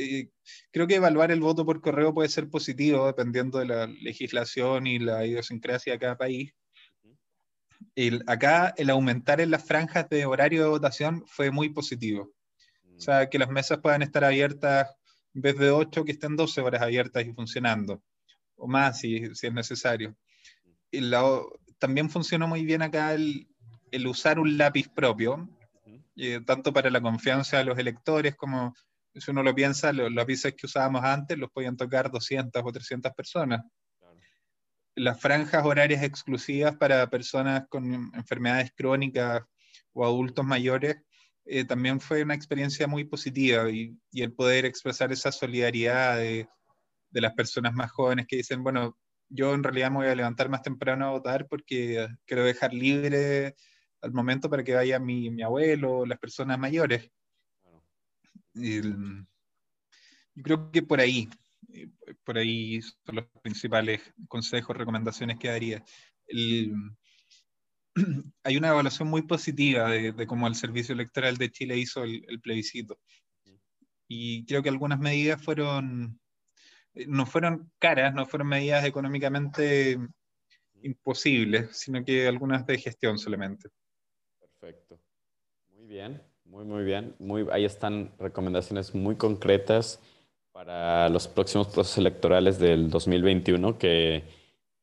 [0.00, 0.30] Eh,
[0.70, 5.00] creo que evaluar el voto por correo puede ser positivo dependiendo de la legislación y
[5.00, 6.52] la idiosincrasia de cada país.
[7.94, 12.32] El, acá el aumentar en las franjas de horario de votación fue muy positivo.
[12.96, 14.88] O sea, que las mesas puedan estar abiertas
[15.38, 18.02] en vez de 8, que estén 12 horas abiertas y funcionando,
[18.56, 20.16] o más si, si es necesario.
[20.90, 21.40] Y la,
[21.78, 23.46] también funcionó muy bien acá el,
[23.92, 25.48] el usar un lápiz propio,
[26.16, 28.74] eh, tanto para la confianza de los electores como,
[29.14, 33.12] si uno lo piensa, los lápices que usábamos antes los podían tocar 200 o 300
[33.12, 33.62] personas.
[33.96, 34.18] Claro.
[34.96, 39.42] Las franjas horarias exclusivas para personas con enfermedades crónicas
[39.92, 40.96] o adultos mayores
[41.50, 46.46] eh, también fue una experiencia muy positiva y, y el poder expresar esa solidaridad de,
[47.10, 48.98] de, las personas más jóvenes que dicen, bueno,
[49.30, 53.56] yo en realidad me voy a levantar más temprano a votar porque quiero dejar libre
[54.02, 57.10] al momento para que vaya mi, mi abuelo, las personas mayores.
[58.54, 59.26] El,
[60.34, 61.28] yo creo que por ahí,
[61.72, 61.88] eh,
[62.24, 65.82] por ahí son los principales consejos, recomendaciones que daría.
[66.26, 66.74] El,
[68.44, 72.40] hay una evaluación muy positiva de, de, cómo el Servicio Electoral de Chile hizo el,
[72.40, 72.98] plebiscito.
[74.06, 76.18] Y creo que algunas medidas fueron
[77.06, 79.98] no fueron caras, no fueron medidas económicamente
[80.82, 83.68] imposibles, sino que algunas de gestión solamente.
[84.40, 84.98] Perfecto.
[85.76, 87.14] Muy bien, muy, muy bien.
[87.18, 90.00] Muy, ahí están recomendaciones muy concretas
[90.52, 94.24] para los próximos procesos electorales del 2021 que,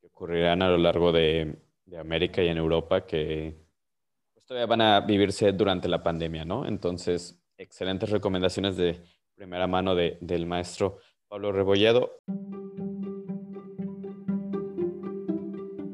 [0.04, 3.56] ocurrirán a lo largo de, de, América y en Europa, que
[4.34, 6.66] pues, todavía van a vivirse durante la pandemia, ¿no?
[6.66, 9.02] Entonces, excelentes recomendaciones de
[9.36, 12.20] primera mano de, del maestro Pablo Rebolledo.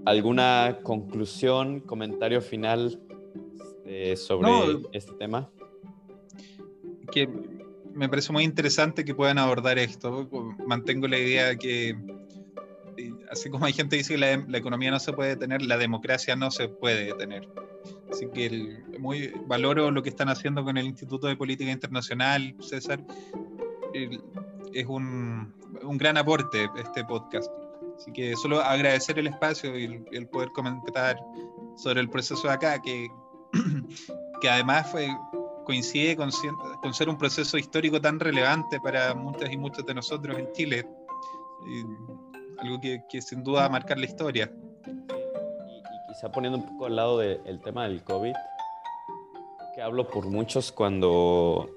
[0.05, 2.99] ¿Alguna conclusión, comentario final
[3.85, 4.49] eh, sobre
[4.93, 5.51] este tema?
[7.11, 7.29] Que
[7.93, 10.27] me parece muy interesante que puedan abordar esto.
[10.65, 11.95] Mantengo la idea de que,
[13.31, 16.35] así como hay gente que dice que la, economía no se puede detener, la democracia
[16.35, 17.47] no se puede detener.
[18.11, 23.03] Así que muy, valoro lo que están haciendo con el Instituto de Política Internacional, César
[24.73, 27.49] es un, un, gran aporte este podcast.
[27.97, 31.17] Así que solo agradecer el espacio y el, poder comentar
[31.77, 33.07] sobre el proceso de acá, que,
[34.41, 35.07] que además fue,
[35.65, 36.31] coincide con,
[36.81, 40.85] con, ser un proceso histórico tan relevante para muchas y muchos de nosotros en Chile.
[42.61, 44.51] Algo que, que, sin duda va a marcar la historia.
[44.87, 48.33] Y, y quizá poniendo un poco al lado del tema del COVID,
[49.75, 51.69] que hablo por muchos cuando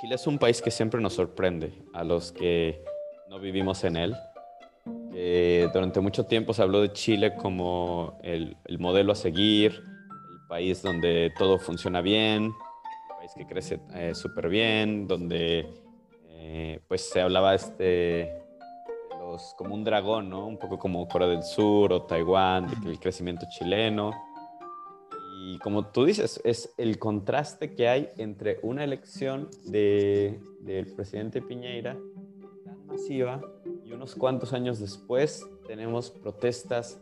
[0.00, 2.84] Chile es un país que siempre nos sorprende a los que
[3.28, 4.16] no vivimos en él.
[5.72, 11.32] durante mucho tiempo se habló de Chile como el, modelo a seguir, el país donde
[11.36, 15.66] todo funciona bien, el país que crece eh, súper bien, donde
[16.28, 18.37] eh, pues se hablaba este,
[19.28, 20.46] los, como un dragón, ¿no?
[20.46, 24.12] Un poco como Corea del Sur o Taiwán, el crecimiento chileno.
[25.44, 31.40] Y como tú dices, es el contraste que hay entre una elección de, del presidente
[31.40, 31.96] Piñeira
[32.64, 33.40] tan masiva
[33.84, 37.00] y unos cuantos años después tenemos protestas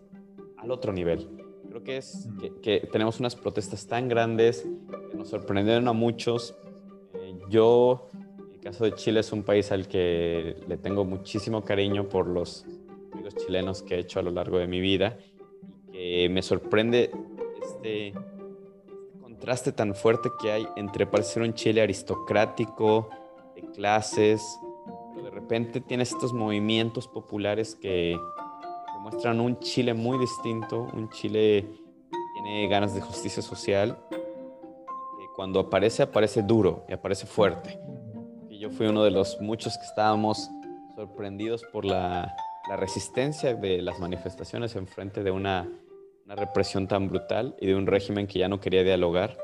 [0.56, 1.28] al otro nivel.
[1.68, 2.28] Creo que es
[2.62, 4.66] que, tenemos unas protestas tan grandes
[5.10, 6.56] que nos sorprendieron a muchos.
[7.14, 8.08] Eh, yo,
[8.66, 12.66] caso de Chile, es un país al que le tengo muchísimo cariño por los
[13.12, 15.16] amigos chilenos que he hecho a lo largo de mi vida
[15.86, 17.12] y que me sorprende
[17.62, 18.12] este
[19.22, 23.08] contraste tan fuerte que hay entre parecer un Chile aristocrático,
[23.54, 24.42] de clases,
[25.14, 28.18] pero de repente tienes estos movimientos populares que,
[29.00, 31.68] muestran un Chile muy distinto, un Chile
[32.10, 37.78] que tiene ganas de justicia social, que cuando aparece, aparece duro y aparece fuerte.
[38.66, 40.50] Yo fui uno de los muchos que estábamos
[40.96, 42.34] sorprendidos por la,
[42.76, 45.68] resistencia de las manifestaciones en frente de una
[46.26, 49.38] represión tan brutal y de un régimen que ya no quería dialogar.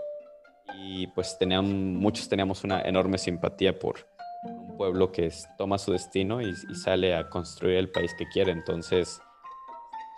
[0.77, 4.09] Y pues tenían, muchos teníamos una enorme simpatía por
[4.43, 8.51] un pueblo que toma su destino y, sale a construir el país que quiere.
[8.51, 9.23] Entonces,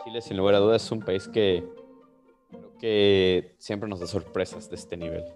[0.03, 1.63] Chile, sin lugar a dudas, es un país que
[2.49, 5.27] creo que siempre nos da sorpresas de este nivel.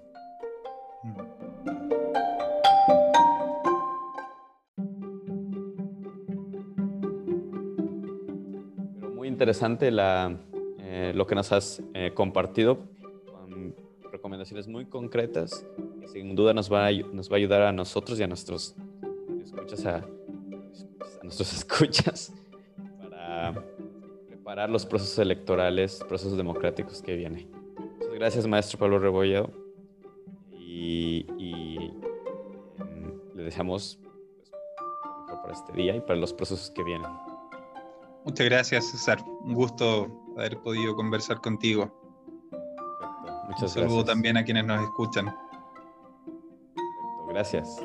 [1.02, 1.37] Pero
[9.38, 10.36] interesante la,
[10.80, 12.80] eh, lo que nos has eh, compartido
[13.24, 13.72] con
[14.10, 15.64] recomendaciones muy concretas
[16.00, 18.74] que sin duda nos va, a, nos va a ayudar a nosotros y a nuestros
[19.40, 20.04] escuchas, a,
[21.22, 22.34] nuestros escuchas
[23.00, 23.54] para
[24.26, 27.48] preparar los procesos electorales, procesos democráticos que vienen.
[28.00, 29.52] Muchas gracias, maestro Pablo Rebolledo.
[30.50, 31.24] Y,
[32.80, 34.00] em, le deseamos
[35.28, 37.27] pues, para este día y para los procesos que vienen.
[38.28, 39.24] Muchas gracias, César.
[39.40, 40.06] Un gusto
[40.36, 41.90] haber podido conversar contigo.
[43.48, 45.34] Muchas Un saludo también a quienes nos escuchan.
[47.30, 47.80] Gracias.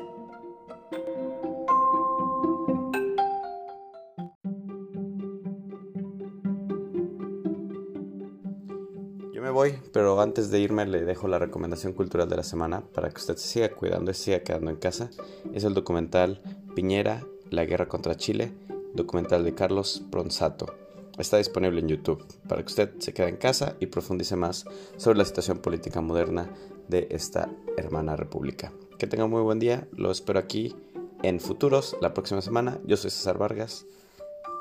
[9.32, 12.82] Yo me voy, pero antes de irme le dejo la recomendación cultural de la semana
[12.82, 15.08] para que usted se siga cuidando y siga quedando en casa.
[15.54, 16.42] Es el documental
[16.74, 18.52] Piñera, la guerra contra Chile
[18.94, 20.74] documental de Carlos Bronzato.
[21.18, 24.64] Está disponible en YouTube para que usted se quede en casa y profundice más
[24.96, 26.50] sobre la situación política moderna
[26.88, 28.72] de esta hermana república.
[28.98, 30.74] Que tenga un muy buen día, lo espero aquí
[31.22, 32.80] en futuros la próxima semana.
[32.86, 33.86] Yo soy César Vargas.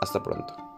[0.01, 0.72] Hasta pronto.